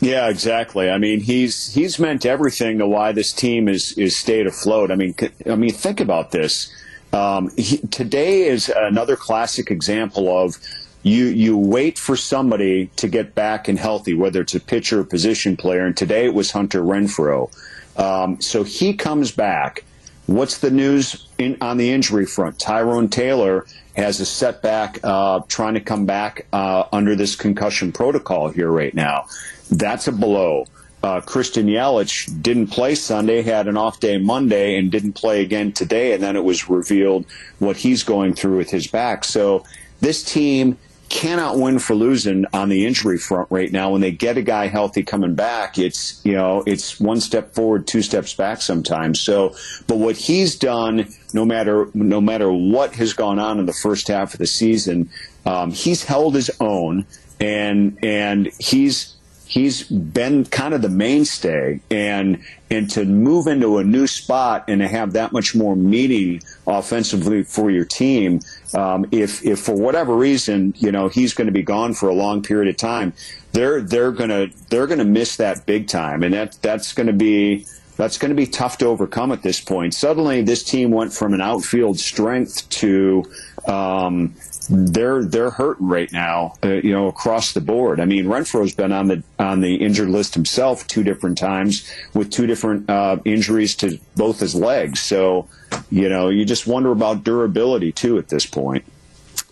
[0.00, 0.90] Yeah, exactly.
[0.90, 4.90] I mean, he's he's meant everything to why this team is is stayed afloat.
[4.90, 5.14] I mean,
[5.46, 6.72] I mean, think about this.
[7.12, 10.56] Um, he, today is another classic example of
[11.02, 15.04] you you wait for somebody to get back and healthy, whether it's a pitcher or
[15.04, 15.84] position player.
[15.84, 17.50] And today it was Hunter Renfroe.
[17.98, 19.84] Um, so he comes back.
[20.26, 22.58] What's the news in, on the injury front?
[22.58, 28.48] Tyrone Taylor has a setback uh, trying to come back uh, under this concussion protocol
[28.48, 29.26] here right now.
[29.70, 30.66] That's a blow.
[31.02, 35.72] Uh, Christian Yelich didn't play Sunday, had an off day Monday, and didn't play again
[35.72, 36.12] today.
[36.12, 37.24] And then it was revealed
[37.58, 39.24] what he's going through with his back.
[39.24, 39.64] So
[40.00, 40.76] this team
[41.10, 43.90] cannot win for losing on the injury front right now.
[43.90, 47.86] When they get a guy healthy coming back, it's you know it's one step forward,
[47.86, 49.20] two steps back sometimes.
[49.20, 49.54] So,
[49.86, 54.08] but what he's done, no matter no matter what has gone on in the first
[54.08, 55.10] half of the season,
[55.46, 57.04] um, he's held his own,
[57.40, 59.16] and and he's
[59.50, 64.80] he's been kind of the mainstay and and to move into a new spot and
[64.80, 68.40] to have that much more meaning offensively for your team
[68.74, 72.14] um, if if for whatever reason you know he's going to be gone for a
[72.14, 73.12] long period of time
[73.50, 77.08] they're they're going to they're going to miss that big time and that that's going
[77.08, 79.92] to be that's going to be tough to overcome at this point.
[79.92, 83.30] Suddenly, this team went from an outfield strength to
[83.68, 84.34] um,
[84.70, 88.00] they're they're hurting right now, uh, you know, across the board.
[88.00, 92.30] I mean, Renfroe's been on the on the injured list himself two different times with
[92.30, 95.00] two different uh, injuries to both his legs.
[95.00, 95.48] So,
[95.90, 98.84] you know, you just wonder about durability too at this point.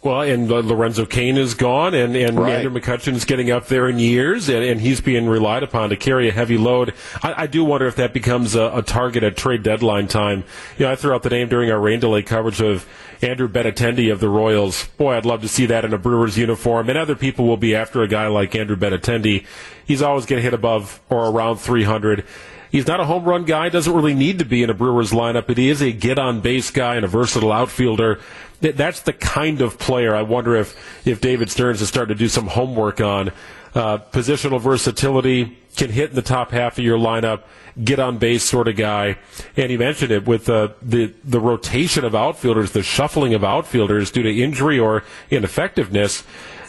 [0.03, 2.65] Well, and uh, Lorenzo Cain is gone, and, and right.
[2.65, 5.97] Andrew McCutchen is getting up there in years, and, and he's being relied upon to
[5.97, 6.95] carry a heavy load.
[7.21, 10.45] I, I do wonder if that becomes a, a, target at trade deadline time.
[10.79, 12.87] You know, I threw out the name during our rain delay coverage of
[13.21, 14.87] Andrew Benintendi of the Royals.
[14.97, 17.75] Boy, I'd love to see that in a Brewers uniform, and other people will be
[17.75, 19.45] after a guy like Andrew Benintendi.
[19.85, 22.25] He's always going to hit above or around 300.
[22.71, 25.47] He's not a home run guy, doesn't really need to be in a Brewers lineup,
[25.47, 28.21] but he is a get on base guy and a versatile outfielder.
[28.61, 30.77] That's the kind of player I wonder if,
[31.07, 33.31] if David Stearns is starting to do some homework on.
[33.75, 37.45] Uh, positional versatility, can hit in the top half of your lineup,
[37.83, 39.17] get on base sort of guy.
[39.57, 44.11] And you mentioned it with uh, the the rotation of outfielders, the shuffling of outfielders
[44.11, 46.25] due to injury or ineffectiveness.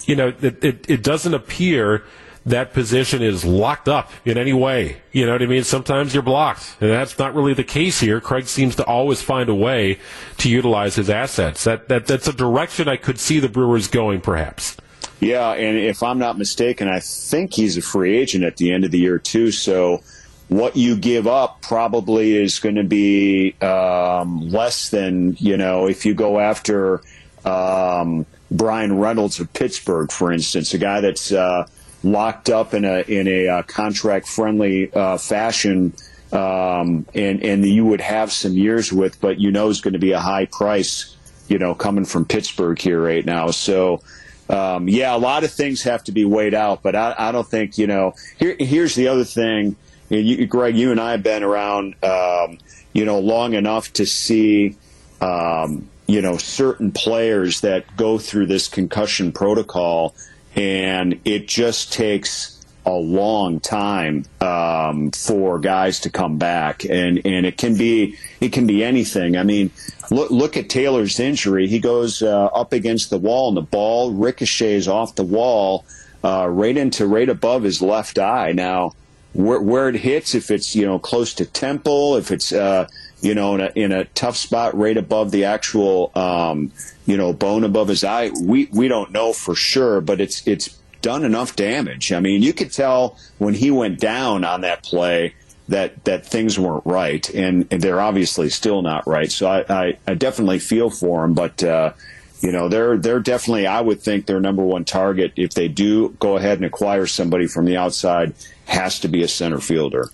[0.05, 2.03] You know, it, it, it doesn't appear
[2.45, 5.01] that position is locked up in any way.
[5.11, 5.63] You know what I mean?
[5.63, 8.21] Sometimes you're blocked, and that's not really the case here.
[8.21, 9.99] Craig seems to always find a way
[10.37, 11.63] to utilize his assets.
[11.65, 14.77] That, that that's a direction I could see the Brewers going, perhaps.
[15.19, 18.86] Yeah, and if I'm not mistaken, I think he's a free agent at the end
[18.86, 19.51] of the year too.
[19.51, 20.01] So
[20.47, 26.05] what you give up probably is going to be um, less than you know if
[26.05, 27.01] you go after
[27.45, 31.67] um, Bryan Reynolds of Pittsburgh, for instance, a guy that's uh,
[32.03, 35.93] locked up in a in a uh, contract friendly uh, fashion,
[36.32, 39.99] um, and and you would have some years with, but you know is going to
[39.99, 41.15] be a high price,
[41.49, 43.51] you know, coming from Pittsburgh here right now.
[43.51, 44.01] So.
[44.49, 47.47] Um, yeah, a lot of things have to be weighed out, but I, I don't
[47.47, 48.13] think you know.
[48.38, 49.75] Here, here's the other thing,
[50.09, 50.75] you, Greg.
[50.75, 52.57] You and I have been around, um,
[52.93, 54.75] you know, long enough to see,
[55.21, 60.15] um, you know, certain players that go through this concussion protocol
[60.55, 62.58] and it just takes
[62.89, 68.49] a long time um, for guys to come back, and and it can be it
[68.49, 69.38] can be anything.
[69.38, 69.71] I mean,
[70.12, 71.67] look look at Taylor's injury.
[71.67, 75.86] He goes uh, up against the wall, and the ball ricochets off the wall
[76.23, 78.52] uh, right into right above his left eye.
[78.52, 78.93] Now,
[79.34, 82.88] where, where it hits, if it's you know close to temple, if it's uh,
[83.21, 86.71] you know in a, in a tough spot right above the actual um,
[87.10, 88.30] you know, bone above his eye.
[88.39, 92.12] We we don't know for sure, but it's it's done enough damage.
[92.12, 95.35] I mean, you could tell when he went down on that play
[95.67, 99.31] that that things weren't right, and, and they're obviously still not right.
[99.31, 101.63] So I, I, I definitely feel for him, but.
[101.63, 101.93] Uh,
[102.41, 103.67] you know, they're they're definitely.
[103.67, 107.47] I would think their number one target, if they do go ahead and acquire somebody
[107.47, 108.33] from the outside,
[108.65, 110.09] has to be a center fielder.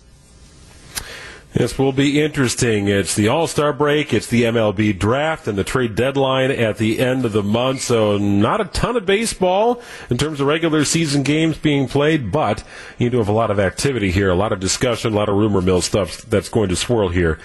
[1.56, 2.90] This will be interesting.
[2.90, 7.00] It's the All Star break, it's the MLB draft, and the trade deadline at the
[7.00, 7.80] end of the month.
[7.80, 12.66] So, not a ton of baseball in terms of regular season games being played, but
[12.98, 15.36] you do have a lot of activity here, a lot of discussion, a lot of
[15.36, 17.40] rumor mill stuff that's going to swirl here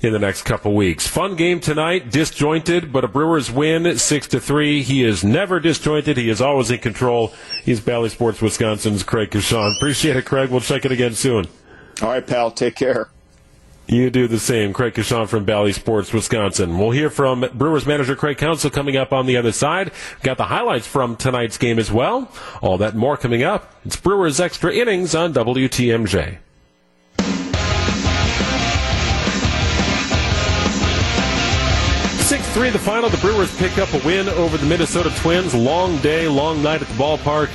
[0.00, 1.08] in the next couple weeks.
[1.08, 4.84] Fun game tonight, disjointed, but a Brewers win, six to three.
[4.84, 6.18] He is never disjointed.
[6.18, 7.34] He is always in control.
[7.64, 9.76] He's Bally Sports Wisconsin's Craig Coshun.
[9.76, 10.50] Appreciate it, Craig.
[10.50, 11.48] We'll check it again soon.
[12.00, 12.52] All right, pal.
[12.52, 13.10] Take care.
[13.88, 14.72] You do the same.
[14.72, 16.76] Craig Coshun from Bally Sports, Wisconsin.
[16.76, 19.92] We'll hear from Brewers manager Craig Counsell coming up on the other side.
[20.22, 22.28] Got the highlights from tonight's game as well.
[22.60, 23.72] All that more coming up.
[23.84, 26.38] It's Brewers Extra Innings on WTMJ.
[32.22, 33.08] Six three, the final.
[33.08, 35.54] The Brewers pick up a win over the Minnesota Twins.
[35.54, 37.50] Long day, long night at the ballpark.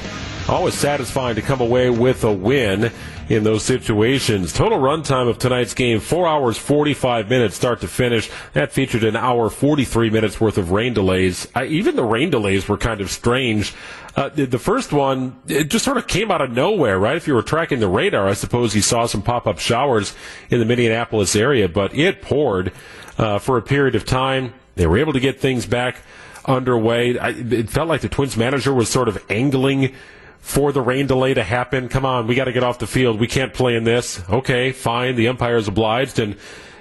[0.48, 2.92] Always satisfying to come away with a win
[3.32, 4.52] in those situations.
[4.52, 8.30] Total runtime of tonight's game, 4 hours 45 minutes start to finish.
[8.52, 11.48] That featured an hour 43 minutes worth of rain delays.
[11.56, 13.74] I, even the rain delays were kind of strange.
[14.18, 17.16] Uh, the, first one, it just sort of came out of nowhere, right?
[17.16, 20.14] If you were tracking the radar, I suppose you saw some pop-up showers
[20.50, 22.74] in the Minneapolis area, but it poured
[23.18, 24.54] uh, for a period of time.
[24.76, 25.96] They were able to get things back
[26.44, 27.18] underway.
[27.18, 29.94] I, it felt like the Twins manager was sort of angling
[30.42, 31.88] for the rain delay to happen.
[31.88, 33.20] Come on, we got to get off the field.
[33.20, 34.22] We can't play in this.
[34.30, 35.16] Okay, fine.
[35.16, 36.36] The umpire is obliged, and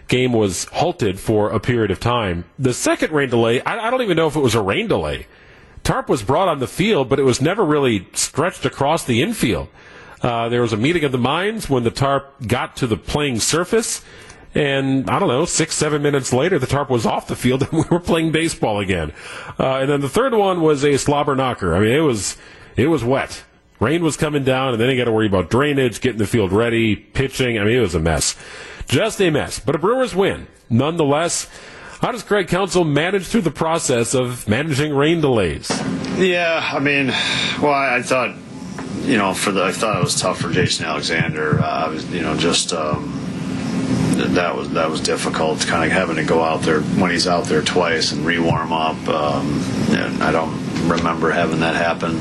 [0.08, 2.44] game was halted for a period of time.
[2.58, 5.26] The second rain delay, I, I don't even know if it was a rain delay.
[5.84, 9.68] Tarp was brought on the field, but it was never really stretched across the infield.
[10.22, 13.40] Uh, there was a meeting of the minds when the tarp got to the playing
[13.40, 14.04] surface.
[14.54, 17.72] And I don't know, six, seven minutes later, the tarp was off the field and
[17.72, 19.12] we were playing baseball again.
[19.58, 21.74] Uh, and then the third one was a slobber knocker.
[21.74, 22.36] I mean, it was,
[22.76, 23.44] it was wet.
[23.80, 26.52] Rain was coming down, and then you got to worry about drainage, getting the field
[26.52, 27.58] ready, pitching.
[27.58, 28.36] I mean, it was a mess.
[28.86, 29.58] Just a mess.
[29.58, 30.46] But a Brewers win.
[30.68, 31.48] Nonetheless,
[32.00, 35.70] how does Craig Counsell manage through the process of managing rain delays?
[36.16, 37.08] Yeah, I mean,
[37.62, 38.36] well, I, thought,
[39.02, 41.60] you know, for the I thought it was tough for Jason Alexander.
[41.60, 43.12] Uh, I was, you know, just um,
[44.16, 47.44] that was that was difficult, kind of having to go out there when he's out
[47.44, 49.08] there twice and re-warm up.
[49.08, 50.54] Um, and I don't
[50.90, 52.20] remember having that happen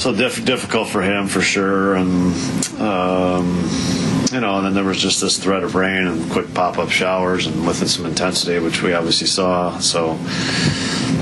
[0.00, 2.34] so diff- difficult for him for sure, and
[2.80, 3.68] um,
[4.32, 7.46] you know, and then there was just this threat of rain and quick pop-up showers,
[7.46, 9.78] and with some intensity, which we obviously saw.
[9.78, 10.18] So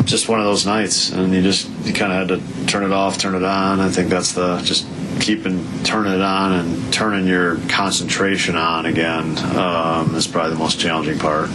[0.04, 2.92] just one of those nights, and you just you kind of had to turn it
[2.92, 3.80] off, turn it on.
[3.80, 4.86] I think that's the just
[5.18, 10.78] keeping turning it on and turning your concentration on again um, is probably the most
[10.78, 11.50] challenging part.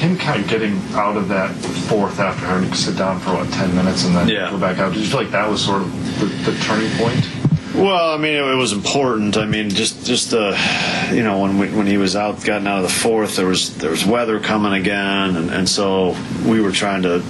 [0.00, 1.54] Him kind of getting out of that
[1.88, 4.50] fourth after having to sit down for what ten minutes and then yeah.
[4.50, 4.94] go back out.
[4.94, 7.28] Did you feel like that was sort of the, the turning point?
[7.74, 9.36] Well, I mean, it, it was important.
[9.36, 10.56] I mean, just just uh,
[11.12, 13.76] you know, when we, when he was out, gotten out of the fourth, there was
[13.76, 17.22] there was weather coming again, and, and so we were trying to,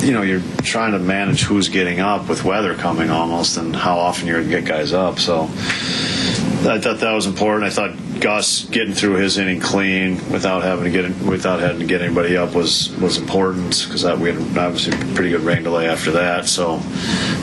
[0.00, 3.98] you know, you're trying to manage who's getting up with weather coming almost, and how
[3.98, 5.18] often you're going to get guys up.
[5.18, 7.64] So I thought that was important.
[7.64, 7.90] I thought
[8.24, 12.38] Gus getting through his inning clean without having to get without having to get anybody
[12.38, 16.46] up was was important because we had obviously pretty good rain delay after that.
[16.46, 16.80] So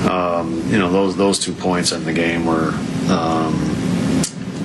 [0.09, 2.71] um, you know those those two points in the game were
[3.09, 3.53] um,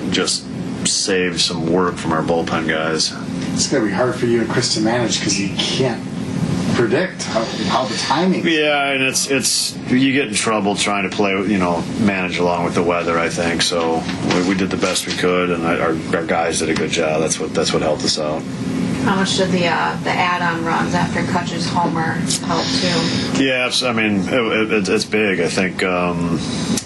[0.09, 0.43] just
[0.87, 3.13] saved some work from our bullpen guys.
[3.53, 6.03] It's going to be hard for you and Chris to manage because you can't
[6.77, 8.45] predict how, how the timing.
[8.47, 12.65] Yeah, and it's it's you get in trouble trying to play, you know, manage along
[12.65, 13.17] with the weather.
[13.17, 14.03] I think so.
[14.35, 16.91] We, we did the best we could, and I, our our guys did a good
[16.91, 17.19] job.
[17.21, 18.43] That's what that's what helped us out.
[19.03, 22.13] How much did the uh, the add-on runs after Cutch's homer
[22.45, 23.43] help too?
[23.43, 25.39] Yeah, I mean it, it, it's big.
[25.39, 26.39] I think um,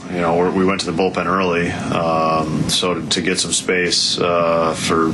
[0.09, 4.19] you know we went to the bullpen early, um, so to, to, get some space
[4.19, 5.11] uh, for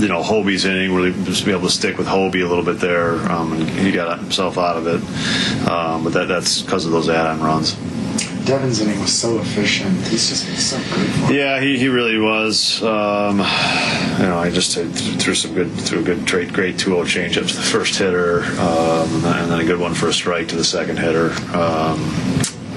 [0.00, 2.80] you know Hoby's inning, really just be able to stick with Hobie a little bit
[2.80, 5.68] there, um, and he got himself out of it.
[5.68, 7.76] Um, but that, that's because of those add-on runs.
[8.46, 9.92] Devin's inning was so efficient.
[10.06, 11.34] He's just been so good.
[11.34, 12.80] yeah, he, he really was.
[12.80, 17.48] Um, you know, I just threw some good threw a good great great 2-0 changeup
[17.48, 20.64] to the first hitter, um, and then a good one for a strike to the
[20.64, 21.32] second hitter.
[21.56, 21.98] Um,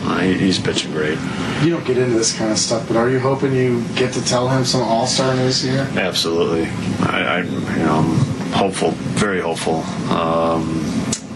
[0.09, 1.17] uh, he's pitching great.
[1.61, 4.25] You don't get into this kind of stuff, but are you hoping you get to
[4.25, 5.87] tell him some All Star news here?
[5.95, 6.65] Absolutely.
[7.05, 9.83] I, I you know, I'm hopeful, very hopeful.
[10.11, 10.83] Um,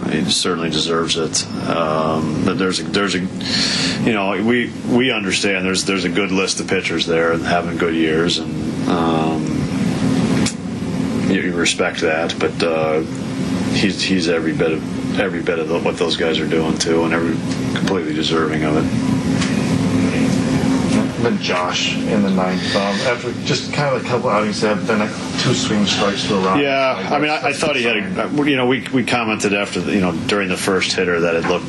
[0.10, 1.46] he certainly deserves it.
[1.68, 3.20] Um, but there's a, there's a,
[4.04, 7.78] you know, we we understand there's there's a good list of pitchers there and having
[7.78, 9.46] good years, and um,
[11.30, 12.36] you respect that.
[12.40, 13.02] But uh,
[13.74, 17.04] he's he's every bit of every bit of the, what those guys are doing too,
[17.04, 17.34] and every
[17.78, 18.84] completely deserving of it.
[21.24, 25.00] Then Josh in the ninth, um, after just kind of a couple outings, have then
[25.00, 25.10] like
[25.40, 26.62] two swing strikes to a round.
[26.62, 28.50] Yeah, I mean, I, I thought he had a.
[28.50, 31.46] You know, we we commented after the, you know during the first hitter that it
[31.46, 31.66] looked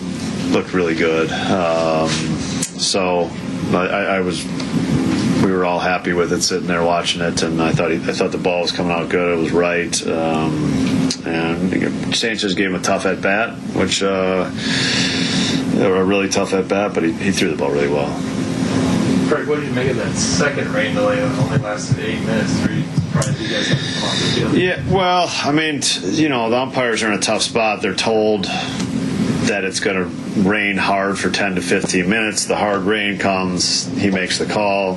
[0.51, 1.31] looked really good.
[1.31, 3.31] Um, so
[3.73, 4.45] I, I was
[5.45, 8.13] we were all happy with it sitting there watching it, and I thought he, I
[8.13, 9.39] thought the ball was coming out good.
[9.39, 10.53] It was right, um,
[11.25, 14.51] and Sanchez gave him a tough at bat, which uh,
[15.77, 18.09] a really tough at bat, but he, he threw the ball really well.
[19.29, 21.17] Craig, what did you make of that second rain delay?
[21.17, 22.65] that only lasted eight minutes.
[22.65, 24.59] Are you surprised you guys the?
[24.59, 27.81] Yeah, well, I mean, you know, the umpires are in a tough spot.
[27.81, 32.47] They're told that it's going to rain hard for 10 to 15 minutes.
[32.47, 34.95] The hard rain comes, he makes the call.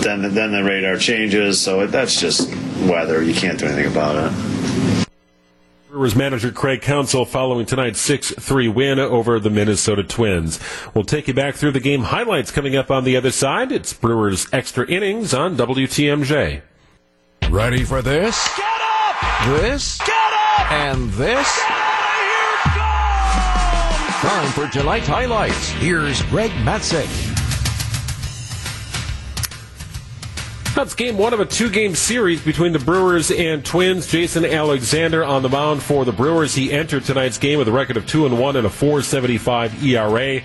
[0.00, 1.60] Then, the, then the radar changes.
[1.60, 2.48] So it, that's just
[2.82, 3.22] weather.
[3.22, 4.57] You can't do anything about it.
[5.90, 10.60] Brewers manager Craig Counsell following tonight's 6-3 win over the Minnesota Twins.
[10.92, 13.72] We'll take you back through the game highlights coming up on the other side.
[13.72, 16.60] It's Brewers extra innings on WTMJ.
[17.48, 18.54] Ready for this?
[18.54, 19.46] Get up!
[19.62, 19.96] This?
[19.98, 20.72] Get up!
[20.72, 21.58] And this?
[24.20, 25.70] Time for tonight's highlights.
[25.70, 27.27] Here's Greg Matzek.
[30.78, 34.06] That's game one of a two game series between the Brewers and Twins.
[34.06, 36.54] Jason Alexander on the mound for the Brewers.
[36.54, 40.40] He entered tonight's game with a record of 2 and 1 and a 475 ERA.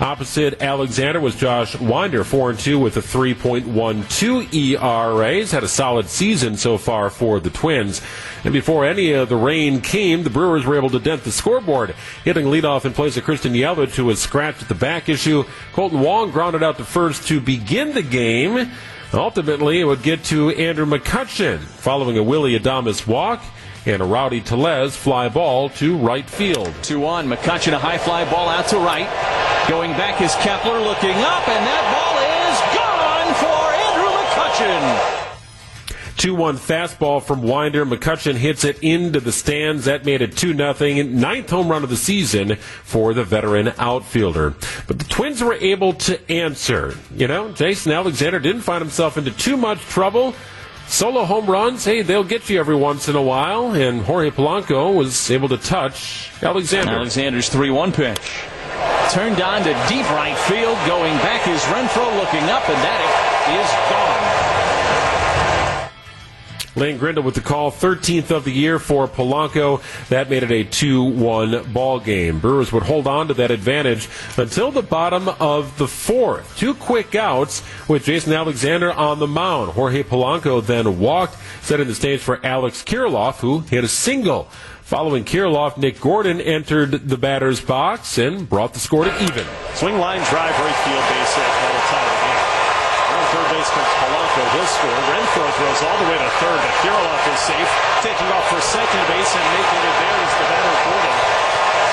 [0.00, 5.34] Opposite Alexander was Josh Winder, 4 and 2 with a 3.12 ERA.
[5.34, 8.02] He's had a solid season so far for the Twins.
[8.42, 11.94] And before any of the rain came, the Brewers were able to dent the scoreboard,
[12.24, 15.44] hitting leadoff in place of Christian Yelich, who was scratched at the back issue.
[15.72, 18.72] Kolten Wong grounded out to first to begin the game.
[19.14, 23.42] Ultimately, it would get to Andrew McCutchen following a Willie Adames walk
[23.86, 26.72] and a Rowdy Tellez fly ball to right field.
[26.82, 27.28] 2 1.
[27.28, 29.08] McCutchen, a high fly ball out to right.
[29.68, 35.15] Going back is Kepler looking up, and that ball is gone for Andrew McCutchen.
[36.16, 37.84] 2 1 fastball from Winder.
[37.84, 39.84] McCutchen hits it into the stands.
[39.84, 41.02] That made it 2 0.
[41.04, 44.54] Ninth home run of the season for the veteran outfielder.
[44.86, 46.96] But the Twins were able to answer.
[47.14, 50.34] You know, Jason Alexander didn't find himself into too much trouble.
[50.88, 53.72] Solo home runs, hey, they'll get you every once in a while.
[53.72, 56.92] And Jorge Polanco was able to touch Alexander.
[56.92, 58.42] Alexander's 3 1 pitch.
[59.10, 60.76] Turned on to deep right field.
[60.86, 63.00] Going back is Renfroe looking up, and that
[63.50, 64.15] is gone.
[66.76, 69.80] Lane Grindle with the call, 13th of the year for Polanco.
[70.10, 72.38] That made it a 2-1 ball game.
[72.38, 76.58] Brewers would hold on to that advantage until the bottom of the fourth.
[76.58, 79.72] Two quick outs with Jason Alexander on the mound.
[79.72, 84.48] Jorge Polanco then walked, setting the stage for Alex Kirilloff, who hit a single.
[84.82, 89.46] Following Kirilloff, Nick Gordon entered the batter's box and brought the score to even.
[89.74, 91.85] Swing line drive right field base hit.
[94.36, 94.52] Polanco.
[94.52, 94.90] He'll score.
[94.90, 97.70] Renfroe throws all the way to third, but Kirilloff is safe.
[98.02, 101.16] Taking off for second base and making it there is the batter for Gordon.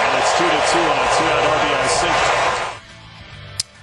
[0.04, 2.63] And it's 2 to 2 on a two out RBI single.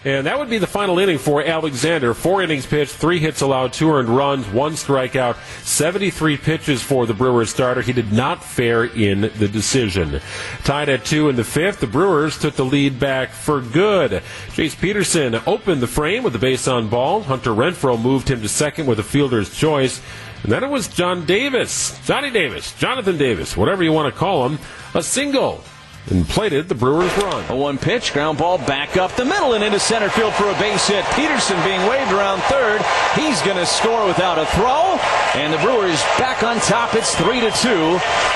[0.03, 2.14] And that would be the final inning for Alexander.
[2.14, 7.12] Four innings pitched, three hits allowed, two earned runs, one strikeout, 73 pitches for the
[7.12, 7.82] Brewers starter.
[7.82, 10.22] He did not fare in the decision.
[10.64, 14.22] Tied at two in the fifth, the Brewers took the lead back for good.
[14.53, 17.22] Jace Peterson opened the frame with a base on ball.
[17.22, 20.01] Hunter Renfroe moved him to second with a fielder's choice.
[20.42, 24.48] And then it was John Davis, Johnny Davis, Jonathan Davis, whatever you want to call
[24.48, 24.59] him,
[24.94, 25.62] a single
[26.11, 27.44] and plated the Brewers' run.
[27.48, 30.54] A one pitch, ground ball back up the middle and into center field for a
[30.54, 31.04] base hit.
[31.16, 32.82] Peterson being waved around third.
[33.14, 34.98] He's going to score without a throw.
[35.40, 36.94] And the Brewers back on top.
[36.94, 37.70] It's 3 to 2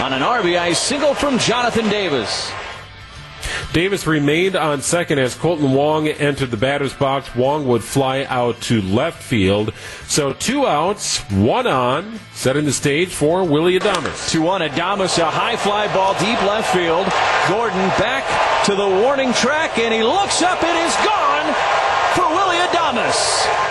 [0.03, 2.51] on an RBI single from Jonathan Davis.
[3.73, 7.35] Davis remained on second as Kolten Wong entered the batter's box.
[7.35, 9.75] Wong would fly out to left field.
[10.07, 14.31] So two outs, one on, setting the stage for Willie Adames.
[14.31, 17.07] Two on Adames, a high fly ball deep left field.
[17.49, 18.25] Gordon back
[18.67, 20.63] to the warning track, and he looks up.
[20.63, 21.55] It is gone
[22.15, 23.65] for Willie Adames.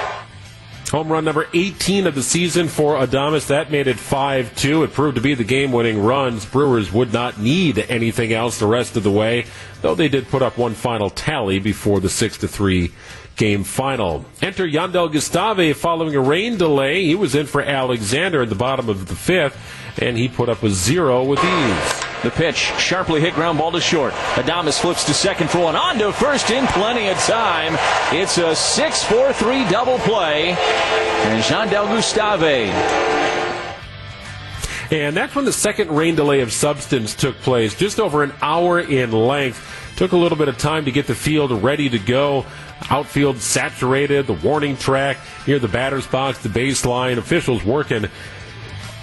[0.93, 3.47] Home run number 18 of the season for Adames.
[3.47, 4.83] That made it 5 2.
[4.83, 6.45] It proved to be the game winning runs.
[6.45, 9.47] Brewers would not need anything else the rest of the way,
[9.83, 12.91] though they did put up one final tally before the 6 to 3
[13.35, 14.25] game final.
[14.41, 17.03] Enter Jandel Gustave following a rain delay.
[17.03, 19.57] He was in for Alexander at the bottom of the fifth,
[20.01, 22.03] and he put up a zero with ease.
[22.23, 24.13] The pitch, sharply hit ground ball to short.
[24.35, 25.75] Adames flips to second for one.
[25.75, 27.75] On to first in plenty of time.
[28.17, 30.51] It's a 6 4 3 double play.
[30.51, 33.22] And Jandel Gustave
[34.93, 38.79] and that's when the second rain delay of substance took place, just over an hour
[38.79, 39.59] in length.
[39.95, 42.45] Took a little bit of time to get the field ready to go.
[42.89, 45.17] Outfield saturated, the warning track,
[45.47, 48.05] near the batter's box, the baseline, officials working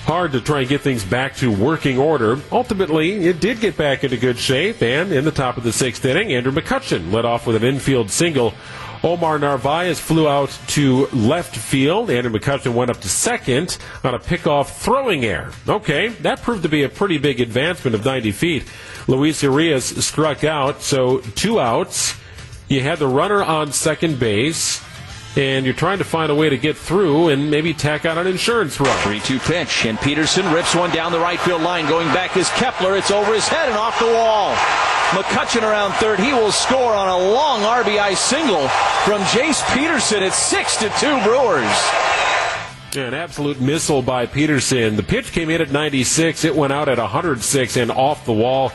[0.05, 2.39] hard to try and get things back to working order.
[2.51, 6.05] Ultimately, it did get back into good shape, and in the top of the sixth
[6.05, 8.55] inning, Andrew McCutchen led off with an infield single.
[9.03, 12.11] Omar Narvaez flew out to left field.
[12.11, 15.53] Andrew McCutchen went up to second on a pickoff throwing error.
[15.67, 18.65] Okay, that proved to be a pretty big advancement of 90 feet.
[19.07, 22.15] Luis Urias struck out, so two outs.
[22.69, 24.83] You had the runner on second base
[25.37, 28.27] and you're trying to find a way to get through and maybe tack on an
[28.27, 28.97] insurance run.
[29.03, 31.87] 3 2 pitch, and Peterson rips one down the right field line.
[31.89, 32.97] Going back is Kepler.
[32.97, 34.55] It's over his head and off the wall.
[35.11, 36.21] McCutchen around third.
[36.21, 38.69] He will score on a long RBI single
[39.05, 40.23] from Jace Peterson.
[40.23, 41.91] It's 6 to 2 Brewers.
[42.97, 44.97] An absolute missile by Peterson.
[44.97, 46.45] The pitch came in at 96.
[46.45, 48.73] It went out at 106 and off the wall.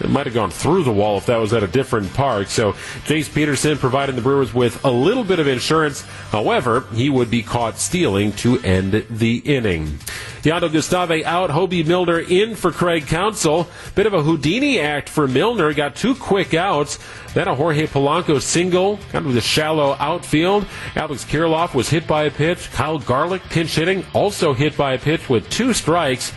[0.00, 2.48] It might have gone through the wall if that was at a different park.
[2.48, 2.72] So
[3.06, 6.02] Jace Peterson providing the Brewers with a little bit of insurance.
[6.30, 9.98] However, he would be caught stealing to end the inning.
[10.42, 13.68] Jandel Gustave out, Hoby Milner in for Craig Counsell.
[13.96, 15.74] Bit of a Houdini act for Milner.
[15.74, 16.98] Got two quick outs.
[17.34, 20.66] Then a Jorge Polanco single, kind of the shallow outfield.
[20.94, 22.70] Alex Kirilloff was hit by a pitch.
[22.70, 26.32] Kyle Garlick pinch hitting, also hit by a pitch with two strikes.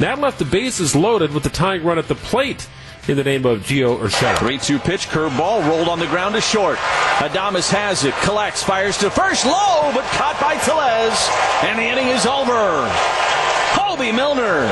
[0.00, 2.66] That left the bases loaded with the tying run at the plate
[3.08, 4.38] in the name of Gio Urshela.
[4.38, 6.78] 3 2 pitch, curve ball rolled on the ground to short.
[7.18, 11.28] Adames has it, collects, fires to first, low, but caught by Tellez,
[11.64, 12.88] and the inning is over.
[13.74, 14.66] Hoby Milner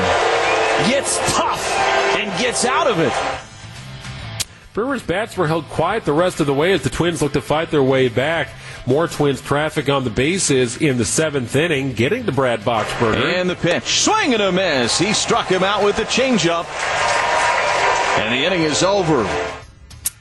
[0.89, 1.63] gets tough
[2.17, 3.13] and gets out of it.
[4.73, 7.41] Brewers bats were held quiet the rest of the way as the Twins looked to
[7.41, 8.49] fight their way back.
[8.87, 13.35] More Twins traffic on the bases in the seventh inning, getting to Brad Boxberger.
[13.35, 14.97] And the pitch, swing and a miss.
[14.97, 16.65] He struck him out with the changeup.
[18.17, 19.23] And the inning is over.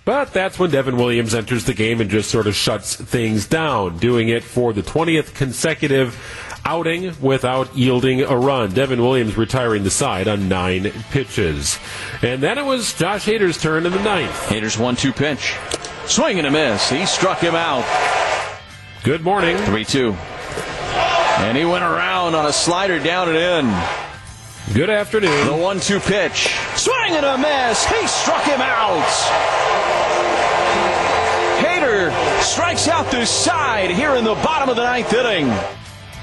[0.04, 3.98] But that's when Devin Williams enters the game and just sort of shuts things down,
[3.98, 6.18] doing it for the 20th consecutive
[6.64, 8.72] outing without yielding a run.
[8.72, 11.78] Devin Williams retiring the side on nine pitches.
[12.22, 14.48] And then it was Josh Hader's turn in the ninth.
[14.48, 15.56] Hader's one two pitch.
[16.06, 16.90] Swing and a miss.
[16.90, 17.84] He struck him out.
[19.04, 19.56] Good morning.
[19.56, 20.12] 3 2.
[20.12, 24.01] And he went around on a slider down and in.
[24.74, 25.46] Good afternoon.
[25.46, 26.56] The one two pitch.
[26.76, 27.84] Swing and a miss.
[27.84, 29.06] He struck him out.
[31.58, 32.10] Hader
[32.40, 35.52] strikes out the side here in the bottom of the ninth inning.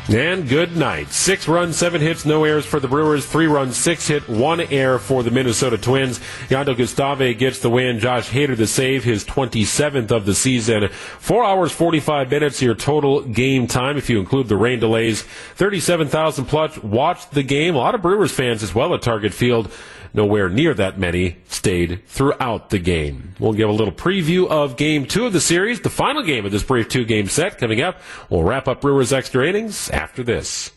[0.09, 1.11] And good night.
[1.11, 3.27] Six runs, seven hits, no errors for the Brewers.
[3.27, 6.17] Three runs, six hit, one error for the Minnesota Twins.
[6.47, 7.99] Jandel Gustave gets the win.
[7.99, 10.89] Josh Hader the save, his 27th of the season.
[11.19, 15.21] Four hours, 45 minutes, your total game time, if you include the rain delays.
[15.21, 17.75] 37,000 plus watched the game.
[17.75, 19.71] A lot of Brewers fans as well at Target Field.
[20.13, 23.35] Nowhere near that many stayed throughout the game.
[23.39, 26.51] We'll give a little preview of game two of the series, the final game of
[26.51, 28.01] this brief two game set coming up.
[28.27, 30.71] We'll wrap up Brewers extra innings after this.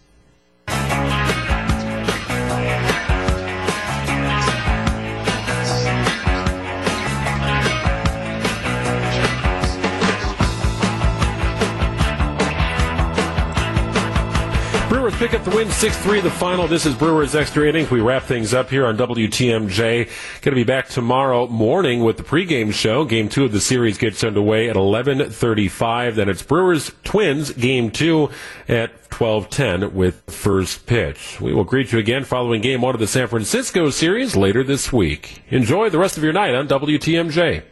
[15.22, 16.66] Pick up the win 6-3 the final.
[16.66, 17.92] This is Brewers Extra Innings.
[17.92, 20.06] We wrap things up here on WTMJ.
[20.40, 23.04] Going to be back tomorrow morning with the pregame show.
[23.04, 26.16] Game two of the series gets underway at 11.35.
[26.16, 28.30] Then it's Brewers Twins game two
[28.68, 31.40] at 12.10 with first pitch.
[31.40, 34.92] We will greet you again following game one of the San Francisco series later this
[34.92, 35.44] week.
[35.50, 37.62] Enjoy the rest of your night on WTMJ.